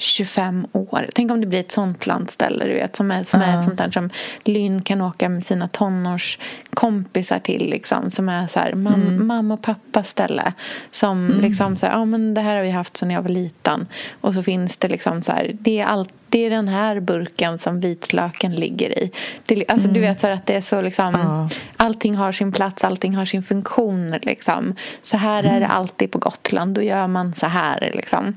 25 0.00 0.66
år. 0.72 1.10
Tänk 1.14 1.30
om 1.30 1.40
det 1.40 1.46
blir 1.46 1.60
ett 1.60 1.72
sånt 1.72 2.06
landställe 2.06 2.64
du 2.64 2.72
vet, 2.72 2.96
som 2.96 3.10
är, 3.10 3.24
som 3.24 3.40
är 3.40 3.58
ett 3.58 3.64
sånt 3.64 3.78
där 3.78 3.90
som 3.90 4.10
Lynn 4.44 4.82
kan 4.82 5.00
åka 5.00 5.28
med 5.28 5.46
sina 5.46 5.68
tonårskompisar 5.68 7.38
till. 7.38 7.70
Liksom, 7.70 8.10
som 8.10 8.28
är 8.28 8.46
så 8.46 8.58
här, 8.58 8.74
mam, 8.74 9.26
mamma 9.26 9.54
och 9.54 9.62
pappas 9.62 10.08
ställe. 10.08 10.52
Som 10.90 11.38
liksom 11.40 11.76
så 11.76 11.86
här, 11.86 11.92
ja, 11.92 12.04
men 12.04 12.34
det 12.34 12.40
här 12.40 12.56
har 12.56 12.62
vi 12.62 12.70
haft 12.70 12.96
sedan 12.96 13.10
jag 13.10 13.22
var 13.22 13.28
liten. 13.28 13.86
Och 14.20 14.34
så 14.34 14.42
finns 14.42 14.76
det 14.76 14.88
liksom 14.88 15.22
så 15.22 15.32
här, 15.32 15.50
det 15.60 15.80
är 15.80 15.86
allt 15.86 16.10
det 16.30 16.46
är 16.46 16.50
den 16.50 16.68
här 16.68 17.00
burken 17.00 17.58
som 17.58 17.80
vitlöken 17.80 18.54
ligger 18.54 18.98
i. 18.98 19.10
Det, 19.46 19.64
alltså, 19.68 19.88
Du 19.88 20.00
vet 20.00 20.20
så 20.20 20.28
att 20.28 20.46
det 20.46 20.54
är 20.54 20.60
så 20.60 20.82
liksom 20.82 21.10
Ja. 21.14 21.48
Allting 21.76 22.16
har 22.16 22.32
sin 22.32 22.52
plats, 22.52 22.84
allting 22.84 23.14
har 23.14 23.24
sin 23.24 23.42
funktion 23.42 24.10
liksom. 24.22 24.74
Så 25.02 25.16
här 25.16 25.42
är 25.42 25.60
det 25.60 25.66
alltid 25.66 26.10
på 26.10 26.18
Gotland, 26.18 26.74
då 26.74 26.82
gör 26.82 27.06
man 27.06 27.34
så 27.34 27.46
här 27.46 27.90
liksom. 27.94 28.36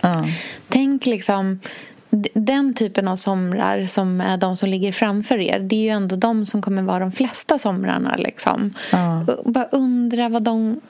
Ja. 0.00 0.26
Tänk 0.68 1.06
liksom 1.06 1.60
den 2.34 2.74
typen 2.74 3.08
av 3.08 3.16
somrar 3.16 3.86
som 3.86 4.20
är 4.20 4.36
de 4.36 4.56
som 4.56 4.68
ligger 4.68 4.92
framför 4.92 5.38
er 5.38 5.58
det 5.58 5.76
är 5.76 5.80
ju 5.80 5.88
ändå 5.88 6.16
de 6.16 6.46
som 6.46 6.62
kommer 6.62 6.82
vara 6.82 6.98
de 6.98 7.12
flesta 7.12 7.58
somrarna. 7.58 8.14
Liksom. 8.18 8.74
Ja. 8.92 9.26
Bara 9.44 9.64
undra 9.64 10.28
vad 10.28 10.42
de, 10.42 10.80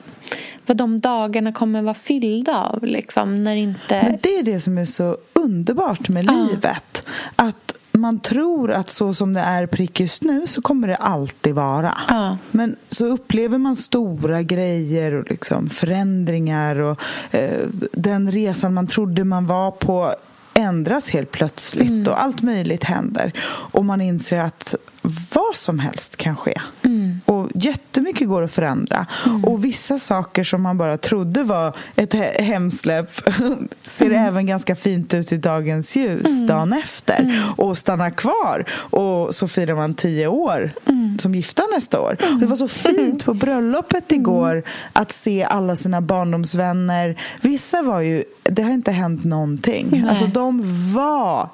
vad 0.67 0.77
de 0.77 1.01
dagarna 1.01 1.53
kommer 1.53 1.83
vara 1.83 1.95
fyllda 1.95 2.59
av. 2.59 2.85
Liksom, 2.85 3.45
när 3.45 3.57
inte... 3.57 4.03
Men 4.03 4.19
det 4.23 4.39
är 4.39 4.43
det 4.43 4.61
som 4.61 4.79
är 4.79 4.85
så 4.85 5.17
underbart 5.33 6.09
med 6.09 6.25
Ja. 6.25 6.49
livet. 6.51 7.07
Att 7.37 7.64
man 7.99 8.21
tror 8.21 8.73
att 8.73 8.91
så 8.91 9.15
som 9.15 9.33
det 9.35 9.41
är 9.41 9.67
prick 9.67 10.01
just 10.01 10.23
nu 10.23 10.47
så 10.47 10.63
kommer 10.63 10.89
det 10.89 10.97
alltid 10.97 11.55
vara. 11.55 11.99
Ja. 12.09 12.39
Men 12.51 12.77
så 12.89 13.07
upplever 13.07 13.59
man 13.59 13.77
stora 13.77 14.43
grejer 14.43 15.13
och 15.15 15.31
liksom 15.31 15.71
förändringar 15.71 16.77
och 16.77 17.01
eh, 17.31 17.67
den 17.93 18.33
resan 18.33 18.75
man 18.75 18.87
trodde 18.87 19.25
man 19.25 19.47
var 19.47 19.71
på 19.71 20.15
ändras 20.55 21.11
helt 21.11 21.31
plötsligt 21.31 21.91
Mm. 21.91 22.13
och 22.13 22.23
allt 22.23 22.43
möjligt 22.43 22.85
händer. 22.85 23.33
Och 23.71 23.85
man 23.85 24.01
inser 24.01 24.41
att 24.41 24.75
vad 25.35 25.55
som 25.57 25.79
helst 25.79 26.17
kan 26.17 26.37
ske. 26.37 26.61
Mm. 26.83 27.21
Jättemycket 27.57 28.29
går 28.29 28.43
att 28.43 28.53
förändra. 28.53 29.07
Och 29.47 29.65
vissa 29.65 29.99
saker 29.99 30.45
som 30.45 30.63
man 30.63 30.79
bara 30.79 30.97
trodde 30.97 31.43
var 31.43 31.77
ett 31.97 32.15
he- 32.15 32.43
hemsläpp 32.43 33.11
ser 33.83 34.07
Mm. 34.07 34.27
även 34.27 34.47
ganska 34.47 34.77
fint 34.77 35.15
ut 35.15 35.33
i 35.33 35.37
dagens 35.37 35.97
ljus 35.97 36.47
dagen 36.47 36.73
efter. 36.73 37.21
Mm. 37.21 37.35
Och 37.57 37.79
stannar 37.79 38.11
kvar. 38.11 38.65
Och 38.91 39.35
så 39.35 39.49
firar 39.49 39.75
man 39.75 39.95
tio 39.95 40.27
år 40.27 40.71
Mm. 40.87 41.19
som 41.19 41.35
gifta 41.35 41.63
nästa 41.75 42.01
år. 42.01 42.17
Och 42.35 42.39
det 42.41 42.47
var 42.47 42.57
så 42.57 42.69
fint 42.69 43.25
på 43.25 43.35
bröllopet 43.35 44.13
Mm. 44.13 44.21
igår 44.21 44.63
att 44.93 45.13
se 45.13 45.45
alla 45.45 45.77
sina 45.77 46.01
barndomsvänner. 46.01 47.21
Vissa 47.41 47.83
var 47.83 48.01
ju, 48.01 48.25
det 48.43 48.63
har 48.63 48.71
inte 48.71 48.93
hänt 48.93 49.25
någonting. 49.25 50.05
Alltså 50.11 50.27
de 50.27 50.63
var 50.95 51.49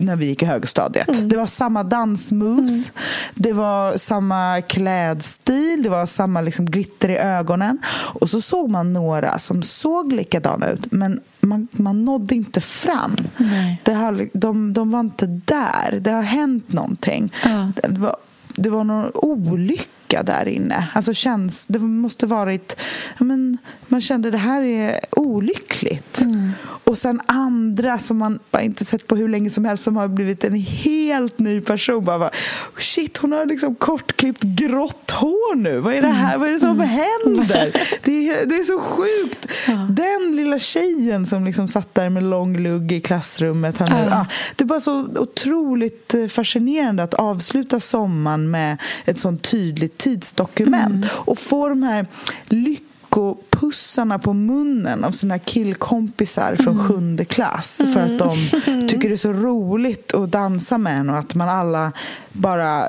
när 0.00 0.16
vi 0.16 0.26
gick 0.26 0.42
i 0.42 0.46
högstadiet. 0.46 1.08
Mm. 1.08 1.28
Det 1.28 1.36
var 1.36 1.46
samma 1.46 1.82
dansmoves, 1.82 2.92
det 3.34 3.52
var 3.52 3.96
samma 3.96 4.60
klädstil, 4.60 5.82
det 5.82 5.88
var 5.88 6.06
samma 6.06 6.40
liksom 6.40 6.66
glitter 6.66 7.08
i 7.08 7.16
ögonen. 7.16 7.78
Och 8.14 8.30
så 8.30 8.40
såg 8.40 8.70
man 8.70 8.92
några 8.92 9.38
som 9.38 9.62
såg 9.62 10.12
likadana 10.12 10.68
ut, 10.68 10.92
men 10.92 11.20
man, 11.40 11.68
man 11.72 12.04
nådde 12.04 12.34
inte 12.34 12.60
fram. 12.60 13.16
Nej. 13.36 13.80
Det 13.82 13.92
har, 13.92 14.28
de, 14.32 14.72
de 14.72 14.90
var 14.90 15.00
inte 15.00 15.26
där. 15.26 15.98
Det 16.00 16.10
har 16.10 16.22
hänt 16.22 16.72
någonting. 16.72 17.32
Ja. 17.44 17.72
Det, 17.82 17.98
var, 17.98 18.16
det 18.56 18.70
var 18.70 18.84
någon 18.84 19.10
olycka 19.14 19.88
sjuka 20.12 20.22
där 20.22 20.48
inne. 20.48 20.88
Alltså 20.94 21.14
känns, 21.14 21.66
det 21.66 21.78
måste 21.78 22.26
varit... 22.26 22.76
Ja, 23.18 23.24
men, 23.24 23.58
man 23.88 24.00
kände 24.00 24.30
det 24.30 24.38
här 24.38 24.62
är 24.62 25.00
olyckligt. 25.10 26.20
Mm. 26.20 26.50
Och 26.84 26.98
sen 26.98 27.20
andra 27.26 27.98
som 27.98 28.18
man 28.18 28.38
bara 28.50 28.62
inte 28.62 28.84
sett 28.84 29.06
på 29.06 29.16
hur 29.16 29.28
länge 29.28 29.50
som 29.50 29.64
helst 29.64 29.84
som 29.84 29.96
har 29.96 30.08
blivit 30.08 30.44
en 30.44 30.54
helt 30.54 31.38
ny 31.38 31.60
person. 31.60 32.04
Bara, 32.04 32.30
Shit, 32.78 33.18
hon 33.18 33.32
har 33.32 33.46
liksom 33.46 33.74
kortklippt 33.74 34.42
grått 34.42 35.10
hår 35.10 35.56
nu. 35.56 35.80
Vad 35.80 35.94
är 35.94 36.02
det 36.02 36.08
här? 36.08 36.38
Vad 36.38 36.48
är 36.48 36.52
det 36.52 36.60
som 36.60 36.80
händer? 36.80 37.72
Det 38.04 38.28
är, 38.28 38.46
det 38.46 38.54
är 38.54 38.64
så 38.64 38.78
sjukt. 38.80 39.48
Den 39.90 40.21
lilla 40.52 40.58
tjejen 40.58 41.26
som 41.26 41.44
liksom 41.44 41.68
satt 41.68 41.94
där 41.94 42.08
med 42.10 42.22
lång 42.22 42.56
lugg 42.56 42.92
i 42.92 43.00
klassrummet. 43.00 43.78
Han, 43.78 43.88
Ja. 43.90 44.20
ah, 44.20 44.26
det 44.56 44.64
är 44.64 44.66
bara 44.68 44.80
så 44.80 45.06
otroligt 45.16 46.14
eh, 46.14 46.26
fascinerande 46.26 47.02
att 47.02 47.14
avsluta 47.14 47.80
sommaren 47.80 48.50
med 48.50 48.76
ett 49.04 49.18
sånt 49.18 49.42
tydligt 49.50 49.98
tidsdokument 49.98 51.06
och 51.12 51.38
få 51.38 51.68
de 51.68 51.82
här 51.82 52.06
lyckopussarna 52.48 54.18
på 54.18 54.32
munnen 54.32 55.04
av 55.04 55.10
sina 55.10 55.38
killkompisar 55.38 56.56
från 56.56 56.88
sjunde 56.88 57.24
klass 57.24 57.82
för 57.94 58.00
att 58.00 58.18
de 58.18 58.36
tycker 58.88 59.08
det 59.08 59.14
är 59.14 59.16
så 59.16 59.32
roligt 59.32 60.14
att 60.14 60.32
dansa 60.32 60.78
med 60.78 61.00
en 61.00 61.10
och 61.10 61.18
att 61.18 61.34
man 61.34 61.48
alla 61.48 61.92
bara 62.32 62.84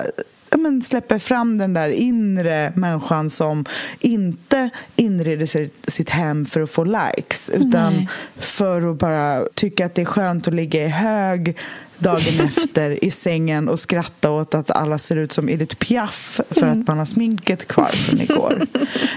men 0.64 0.82
släpper 0.82 1.18
fram 1.18 1.58
den 1.58 1.72
där 1.72 1.88
inre 1.88 2.72
människan 2.76 3.30
som 3.30 3.64
inte 4.00 4.70
inreder 4.96 5.46
sitt, 5.46 5.84
sitt 5.88 6.10
hem 6.10 6.46
för 6.46 6.60
att 6.60 6.70
få 6.70 6.84
likes 6.84 7.50
utan 7.50 7.92
Nej. 7.92 8.08
för 8.36 8.90
att 8.90 8.98
bara 8.98 9.44
tycka 9.54 9.86
att 9.86 9.94
det 9.94 10.02
är 10.02 10.06
skönt 10.06 10.48
att 10.48 10.54
ligga 10.54 10.84
i 10.84 10.88
hög 10.88 11.56
dagen 11.98 12.40
efter 12.46 13.04
i 13.04 13.10
sängen 13.10 13.68
och 13.68 13.80
skratta 13.80 14.30
åt 14.30 14.54
att 14.54 14.70
alla 14.70 14.98
ser 14.98 15.16
ut 15.16 15.32
som 15.32 15.48
Edith 15.48 15.76
Piaf 15.76 16.40
för 16.50 16.66
att 16.66 16.86
man 16.86 16.98
har 16.98 17.06
sminket 17.06 17.68
kvar 17.68 17.86
från 17.86 18.20
igår. 18.20 18.66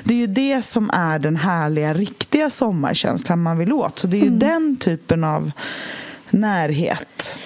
Det 0.04 0.14
är 0.14 0.18
ju 0.18 0.28
det 0.28 0.66
som 0.66 0.90
är 0.94 1.20
den 1.20 1.36
härliga, 1.36 1.94
riktiga 1.94 2.50
sommarkänslan 2.50 3.42
man 3.42 3.58
vill 3.58 3.74
åt. 3.74 4.00
Så 4.00 4.08
det 4.08 4.18
är 4.18 4.24
ju 4.24 4.30
den 4.30 4.78
typen 4.80 5.24
av 5.24 5.52
närhet 6.30 7.38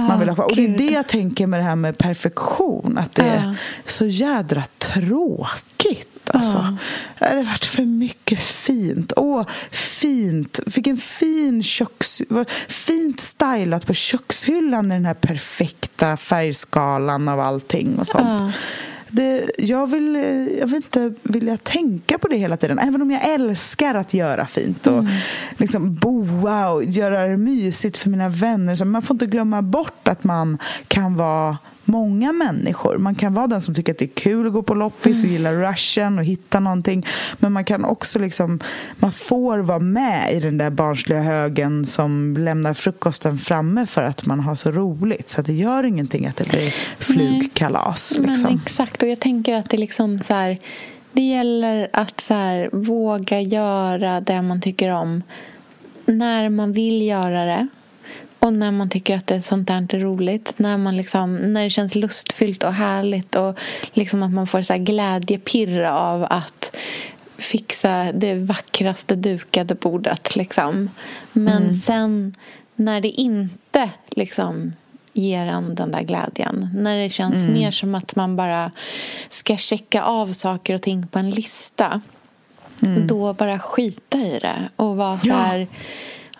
man 0.00 0.18
vill 0.18 0.28
ha 0.28 0.34
kvar. 0.34 0.44
Och 0.44 0.56
det 0.56 0.64
är 0.64 0.78
det 0.78 0.92
jag 0.92 1.08
tänker 1.08 1.46
med 1.46 1.60
det 1.60 1.64
här 1.64 1.76
med 1.76 1.98
perfektion. 1.98 2.98
Att 2.98 3.14
det 3.14 3.22
är 3.22 3.42
Ja. 3.44 3.54
så 3.86 4.06
jädra 4.06 4.62
tråkigt. 4.78 6.08
Alltså. 6.26 6.76
Det 7.18 7.24
har 7.26 7.44
varit 7.44 7.64
för 7.64 7.82
mycket 7.84 8.38
fint. 8.40 9.12
Åh, 9.16 9.46
fint. 9.70 10.60
Vilken 10.66 10.96
fin 10.96 11.62
köks... 11.62 12.22
Fint 12.68 13.20
stylat 13.20 13.86
på 13.86 13.94
kökshyllan 13.94 14.90
i 14.90 14.94
den 14.94 15.06
här 15.06 15.14
perfekta 15.14 16.16
färgskalan 16.16 17.28
av 17.28 17.40
allting 17.40 17.98
och 17.98 18.06
sånt. 18.06 18.54
Det, 19.14 19.50
jag, 19.58 19.86
vill, 19.86 20.14
jag 20.58 20.66
vill 20.66 20.76
inte 20.76 21.12
vilja 21.22 21.56
tänka 21.56 22.18
på 22.18 22.28
det 22.28 22.36
hela 22.36 22.56
tiden. 22.56 22.78
Även 22.78 23.02
om 23.02 23.10
jag 23.10 23.30
älskar 23.30 23.94
att 23.94 24.14
göra 24.14 24.46
fint 24.46 24.86
och 24.86 25.04
liksom 25.56 25.94
boa 25.94 26.68
och 26.68 26.84
göra 26.84 27.26
det 27.26 27.36
mysigt 27.36 27.96
för 27.96 28.10
mina 28.10 28.28
vänner. 28.28 28.74
Så 28.74 28.84
man 28.84 29.02
får 29.02 29.14
inte 29.14 29.26
glömma 29.26 29.62
bort 29.62 30.08
att 30.08 30.24
man 30.24 30.58
kan 30.88 31.16
vara 31.16 31.58
många 31.84 32.32
människor. 32.32 32.98
Man 32.98 33.14
kan 33.14 33.34
vara 33.34 33.46
den 33.46 33.62
som 33.62 33.74
tycker 33.74 33.92
att 33.92 33.98
det 33.98 34.04
är 34.04 34.14
kul 34.22 34.46
att 34.46 34.52
gå 34.52 34.62
på 34.62 34.74
loppis 34.74 35.24
och 35.24 35.30
gillar 35.30 35.54
rushen 35.54 36.18
och 36.18 36.24
hitta 36.24 36.60
någonting. 36.60 37.06
Men 37.38 37.52
man 37.52 37.64
kan 37.64 37.84
också 37.84 38.18
liksom, 38.18 38.60
man 38.98 39.12
får 39.12 39.58
vara 39.58 39.78
med 39.78 40.34
i 40.34 40.40
den 40.40 40.58
där 40.58 40.70
barnsliga 40.70 41.22
högen 41.22 41.86
som 41.86 42.36
lämnar 42.38 42.74
frukosten 42.74 43.38
framme 43.38 43.86
för 43.86 44.02
att 44.02 44.26
man 44.26 44.40
har 44.40 44.54
så 44.54 44.70
roligt. 44.70 45.28
Så 45.28 45.42
det 45.42 45.52
gör 45.52 45.84
ingenting 45.84 46.26
att 46.26 46.36
det 46.36 46.50
blir 46.50 46.74
flugkalas. 46.98 48.14
Liksom. 48.18 48.42
Men 48.42 48.60
exakt, 48.64 49.02
och 49.02 49.08
jag 49.08 49.20
tänker 49.20 49.54
att 49.54 49.70
det 49.70 49.76
liksom 49.76 50.18
så 50.18 50.34
här, 50.34 50.58
det 51.12 51.22
gäller 51.22 51.88
att 51.92 52.20
så 52.20 52.34
här, 52.34 52.70
våga 52.72 53.40
göra 53.40 54.20
det 54.20 54.42
man 54.42 54.60
tycker 54.60 54.94
om 54.94 55.22
när 56.04 56.48
man 56.48 56.72
vill 56.72 57.02
göra 57.02 57.44
det 57.44 57.68
och 58.42 58.52
när 58.52 58.70
man 58.70 58.88
tycker 58.88 59.16
att 59.16 59.26
det 59.26 59.34
är 59.34 59.40
sånt 59.40 59.68
där 59.68 59.94
är 59.94 59.98
roligt. 59.98 60.54
När, 60.56 60.76
man 60.76 60.96
liksom, 60.96 61.36
när 61.36 61.64
det 61.64 61.70
känns 61.70 61.94
lustfyllt 61.94 62.64
och 62.64 62.74
härligt 62.74 63.34
och 63.34 63.58
liksom 63.92 64.22
att 64.22 64.32
man 64.32 64.46
får 64.46 64.62
så 64.62 64.72
här 64.72 64.80
glädjepirr 64.80 65.82
av 65.82 66.26
att 66.30 66.76
fixa 67.38 68.12
det 68.12 68.34
vackraste 68.34 69.16
dukade 69.16 69.74
bordet. 69.74 70.36
Liksom. 70.36 70.90
Men 71.32 71.74
sen 71.74 72.34
när 72.74 73.00
det 73.00 73.08
inte 73.08 73.90
liksom 74.08 74.72
ger 75.12 75.46
en 75.46 75.74
den 75.74 75.90
där 75.90 76.02
glädjen. 76.02 76.70
När 76.74 76.98
det 76.98 77.10
känns 77.10 77.44
mer 77.44 77.70
som 77.70 77.94
att 77.94 78.16
man 78.16 78.36
bara 78.36 78.70
ska 79.28 79.56
checka 79.56 80.02
av 80.02 80.32
saker 80.32 80.74
och 80.74 80.82
ting 80.82 81.06
på 81.06 81.18
en 81.18 81.30
lista. 81.30 82.00
Då 83.08 83.32
bara 83.32 83.58
skita 83.58 84.18
i 84.18 84.38
det 84.38 84.68
och 84.76 84.96
vara 84.96 85.18
så 85.18 85.28
Ja. 85.28 85.66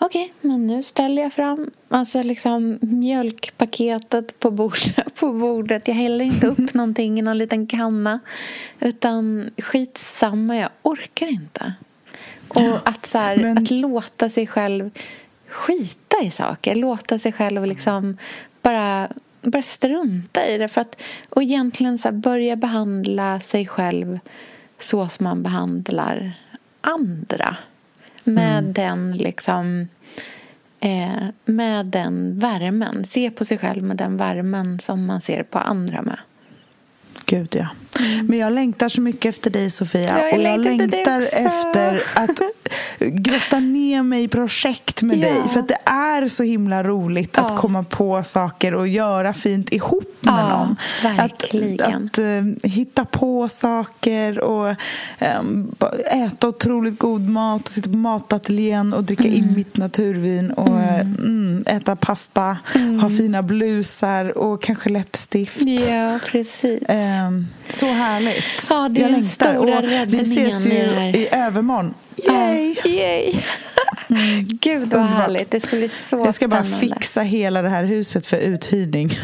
Okej, 0.05 0.33
men 0.41 0.67
nu 0.67 0.83
ställer 0.83 1.21
jag 1.21 1.33
fram 1.33 1.71
alltså 1.89 2.23
liksom 2.23 2.79
mjölkpaketet 2.81 4.39
på 4.39 4.51
bordet, 4.51 5.15
på 5.19 5.33
bordet. 5.33 5.87
Jag 5.87 5.95
häller 5.95 6.25
inte 6.25 6.47
upp 6.47 6.73
någonting 6.73 7.19
i 7.19 7.21
någon 7.21 7.37
liten 7.37 7.67
kanna. 7.67 8.19
Utan 8.79 9.49
skitsamma, 9.57 10.55
jag 10.57 10.69
orkar 10.81 11.27
inte. 11.27 11.73
Och 12.47 12.89
att, 12.89 13.05
så 13.05 13.17
här, 13.17 13.37
men- 13.37 13.57
att 13.57 13.71
låta 13.71 14.29
sig 14.29 14.47
själv 14.47 14.91
skita 15.47 16.23
i 16.23 16.31
saker. 16.31 16.75
Låta 16.75 17.19
sig 17.19 17.31
själv 17.31 17.65
liksom 17.65 18.17
bara, 18.61 19.09
bara 19.41 19.63
strunta 19.63 20.47
i 20.47 20.57
det. 20.57 20.67
För 20.67 20.81
att, 20.81 21.01
och 21.29 21.43
egentligen 21.43 21.97
så 21.97 22.07
här, 22.07 22.15
börja 22.15 22.55
behandla 22.55 23.39
sig 23.39 23.67
själv 23.67 24.19
så 24.79 25.07
som 25.07 25.23
man 25.23 25.43
behandlar 25.43 26.33
andra. 26.81 27.57
Med 28.25 28.63
den 28.63 29.17
liksom 29.17 29.87
eh, 30.83 31.23
med 31.45 31.85
den 31.85 32.39
värmen. 32.39 33.05
Se 33.05 33.31
på 33.31 33.45
sig 33.45 33.57
själv 33.57 33.83
med 33.83 33.97
den 33.97 34.17
värmen 34.17 34.79
som 34.79 35.05
man 35.05 35.21
ser 35.21 35.43
på 35.43 35.59
andra 35.59 36.01
med. 36.01 36.17
Gud, 37.25 37.55
ja. 37.55 37.67
Men 38.23 38.39
jag 38.39 38.53
längtar 38.53 38.89
så 38.89 39.01
mycket 39.01 39.29
efter 39.35 39.49
dig, 39.49 39.69
Sofia. 39.69 40.01
Ja, 40.09 40.19
jag 40.25 40.33
och 40.37 40.41
jag 40.43 40.59
längtar 40.59 41.27
efter 41.31 42.01
att 42.15 42.39
grotta 42.99 43.59
ner 43.59 44.03
mig 44.03 44.23
i 44.23 44.27
projekt 44.27 45.01
med 45.01 45.17
Ja. 45.17 45.21
dig. 45.21 45.35
För 45.49 45.59
att 45.59 45.67
det 45.67 45.77
är 45.85 46.27
så 46.27 46.43
himla 46.43 46.83
roligt 46.83 47.37
att 47.37 47.45
Ja. 47.49 47.57
komma 47.57 47.83
på 47.83 48.23
saker 48.23 48.73
och 48.73 48.87
göra 48.87 49.33
fint 49.33 49.73
ihop 49.73 50.15
med 50.19 50.33
någon. 50.49 50.75
verkligen. 51.03 52.05
Att, 52.05 52.11
att 52.11 52.19
eh, 52.19 52.69
hitta 52.71 53.05
på 53.05 53.47
saker 53.49 54.39
och 54.39 54.75
ba- 55.79 55.91
äta 56.11 56.47
otroligt 56.47 56.99
god 56.99 57.21
mat 57.29 57.61
och 57.61 57.69
sitta 57.69 57.89
på 57.89 57.95
matateljén 57.97 58.93
och 58.93 59.03
dricka 59.03 59.23
Mm. 59.23 59.35
in 59.37 59.53
mitt 59.55 59.77
naturvin 59.77 60.51
och 60.51 60.79
eh, 60.79 60.99
mm, 60.99 61.63
äta 61.67 61.95
pasta, 61.95 62.57
Mm. 62.75 62.99
ha 62.99 63.09
fina 63.09 63.43
blusar 63.43 64.37
och 64.37 64.61
kanske 64.63 64.89
läppstift. 64.89 65.61
Ja, 65.89 66.19
precis. 66.31 66.83
Ehm, 66.87 67.47
så 67.69 67.85
härligt. 67.85 68.43
Ja, 68.69 68.89
det 68.89 68.99
är 68.99 69.03
jag 69.03 69.11
den 69.11 69.21
längtar. 69.21 69.55
stora 69.55 69.77
Och 69.79 70.07
vi 70.13 70.21
ses 70.21 70.65
ju 70.65 70.71
här. 70.89 71.15
i 71.15 71.27
övermorgon. 71.31 71.93
Yay! 72.29 72.75
Ja, 72.83 72.89
yay. 72.89 73.33
Gud 74.61 74.79
vad 74.89 74.99
Underbart. 75.01 75.17
härligt. 75.21 75.51
Det 75.51 75.61
ska 75.61 75.75
bli 75.75 75.89
så 75.89 76.15
Jag 76.17 76.35
ska 76.35 76.47
bara 76.47 76.63
spännande. 76.63 76.87
fixa 76.95 77.21
hela 77.21 77.61
det 77.61 77.69
här 77.69 77.83
huset 77.83 78.27
för 78.27 78.37
uthyrning 78.37 79.09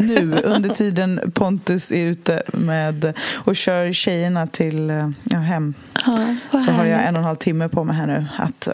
nu 0.00 0.40
under 0.44 0.70
tiden 0.70 1.32
Pontus 1.34 1.92
är 1.92 2.04
ute 2.04 2.42
med 2.46 3.12
och 3.34 3.56
kör 3.56 3.92
tjejerna 3.92 4.46
till 4.46 4.90
eh, 4.90 5.10
ja, 5.24 5.38
hem. 5.38 5.74
Ja, 6.06 6.60
Så 6.60 6.70
har 6.72 6.84
jag 6.84 6.96
härligt. 6.96 7.08
en 7.08 7.14
och 7.14 7.20
en 7.20 7.24
halv 7.24 7.36
timme 7.36 7.68
på 7.68 7.84
mig 7.84 7.96
här 7.96 8.06
nu 8.06 8.26
att 8.38 8.68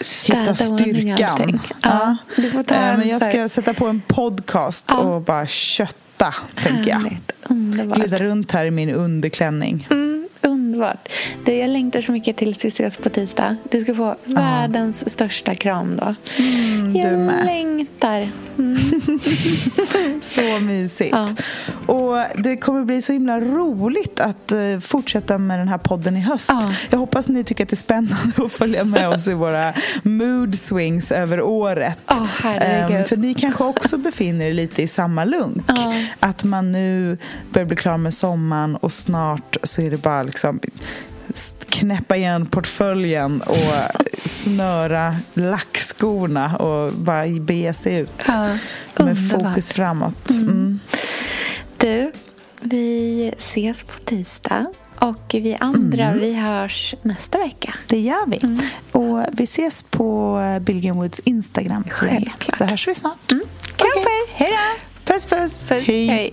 Städa 0.00 0.40
hitta 0.40 0.54
styrkan. 0.54 1.60
Ja, 1.82 2.16
du 2.36 2.50
får 2.50 2.62
ta 2.62 2.74
en 2.74 2.98
Men 2.98 3.08
jag 3.08 3.22
ska 3.22 3.48
sätta 3.48 3.74
på 3.74 3.86
en 3.86 4.00
podcast 4.06 4.90
och 4.90 5.20
bara 5.22 5.46
kötta, 5.46 5.92
tänker 6.54 6.90
jag. 6.90 7.16
Glida 7.94 8.18
runt 8.18 8.52
här 8.52 8.66
i 8.66 8.70
min 8.70 8.90
underklänning. 8.90 9.86
Mm, 9.90 10.07
underbart. 10.78 11.08
Du, 11.44 11.52
jag 11.52 11.70
längtar 11.70 12.00
så 12.02 12.12
mycket 12.12 12.36
tills 12.36 12.64
vi 12.64 12.68
ses 12.68 12.96
på 12.96 13.08
tisdag. 13.08 13.56
Du 13.70 13.80
ska 13.80 13.94
få 13.94 14.16
världens 14.24 15.12
största 15.12 15.54
kram 15.54 15.96
då. 15.96 16.14
Mm, 16.38 16.92
du 16.92 17.00
jag 17.00 17.18
med. 17.18 17.44
längtar. 17.46 18.28
Så 20.20 20.60
mysigt. 20.60 21.12
Ja. 21.16 21.28
Och 21.94 22.42
det 22.42 22.56
kommer 22.56 22.84
bli 22.84 23.02
så 23.02 23.12
himla 23.12 23.40
roligt 23.40 24.20
att 24.20 24.52
eh, 24.52 24.78
fortsätta 24.80 25.38
med 25.38 25.58
den 25.58 25.68
här 25.68 25.78
podden 25.78 26.16
i 26.16 26.20
höst. 26.20 26.50
Ja. 26.52 26.72
Jag 26.90 26.98
hoppas 26.98 27.28
ni 27.28 27.44
tycker 27.44 27.64
att 27.64 27.70
det 27.70 27.74
är 27.74 27.76
spännande 27.76 28.32
att 28.44 28.52
följa 28.52 28.84
med 28.84 29.08
oss 29.08 29.28
i 29.28 29.34
våra 29.34 29.74
mood 30.02 30.54
swings 30.54 31.12
över 31.12 31.40
året. 31.40 31.98
Herregud. 32.42 32.96
Ehm, 32.96 33.04
för 33.04 33.16
ni 33.16 33.34
kanske 33.34 33.64
också 33.64 33.98
befinner 33.98 34.46
er 34.46 34.52
lite 34.52 34.82
i 34.82 34.88
samma 34.88 35.24
lunk. 35.24 35.64
Ja. 35.68 35.94
Att 36.20 36.44
man 36.44 36.72
nu 36.72 37.18
börjar 37.52 37.66
bli 37.66 37.76
klar 37.76 37.98
med 37.98 38.14
sommaren 38.14 38.76
och 38.76 38.92
snart 38.92 39.56
så 39.62 39.82
är 39.82 39.90
det 39.90 40.02
bara 40.02 40.22
liksom 40.22 40.60
knäppa 41.68 42.16
igen 42.16 42.46
portföljen 42.46 43.42
och 43.42 43.56
snöra 44.24 45.16
lackskorna 45.34 46.56
och 46.56 46.92
bara 46.92 47.26
bege 47.26 47.74
sig 47.74 47.94
ut. 47.94 48.10
Ja, 48.28 48.48
med 49.04 49.30
fokus 49.30 49.72
framåt. 49.72 50.30
Mm. 50.30 50.80
Du, 51.76 52.12
Vi 52.60 53.32
ses 53.38 53.84
på 53.84 53.98
tisdag. 53.98 54.66
Och 55.00 55.30
vi 55.34 55.56
andra, 55.60 56.04
Mm. 56.04 56.18
vi 56.20 56.34
hörs 56.34 56.94
nästa 57.02 57.38
vecka. 57.38 57.74
Det 57.86 58.00
gör 58.00 58.26
vi. 58.26 58.40
Och 58.92 59.24
vi 59.32 59.44
ses 59.44 59.82
på 59.82 60.40
Bill 60.60 60.92
Woods 60.92 61.18
Instagram 61.18 61.84
så 61.92 62.04
länge. 62.04 62.32
Så 62.58 62.64
hörs 62.64 62.88
vi 62.88 62.94
snart. 62.94 63.28
Kram 63.28 63.38
på 63.94 64.10
er! 64.10 64.34
Hej 64.34 64.50
då! 64.50 65.12
Puss, 65.12 65.24
puss. 65.24 65.68
Puss, 65.68 65.86
hej. 65.88 66.32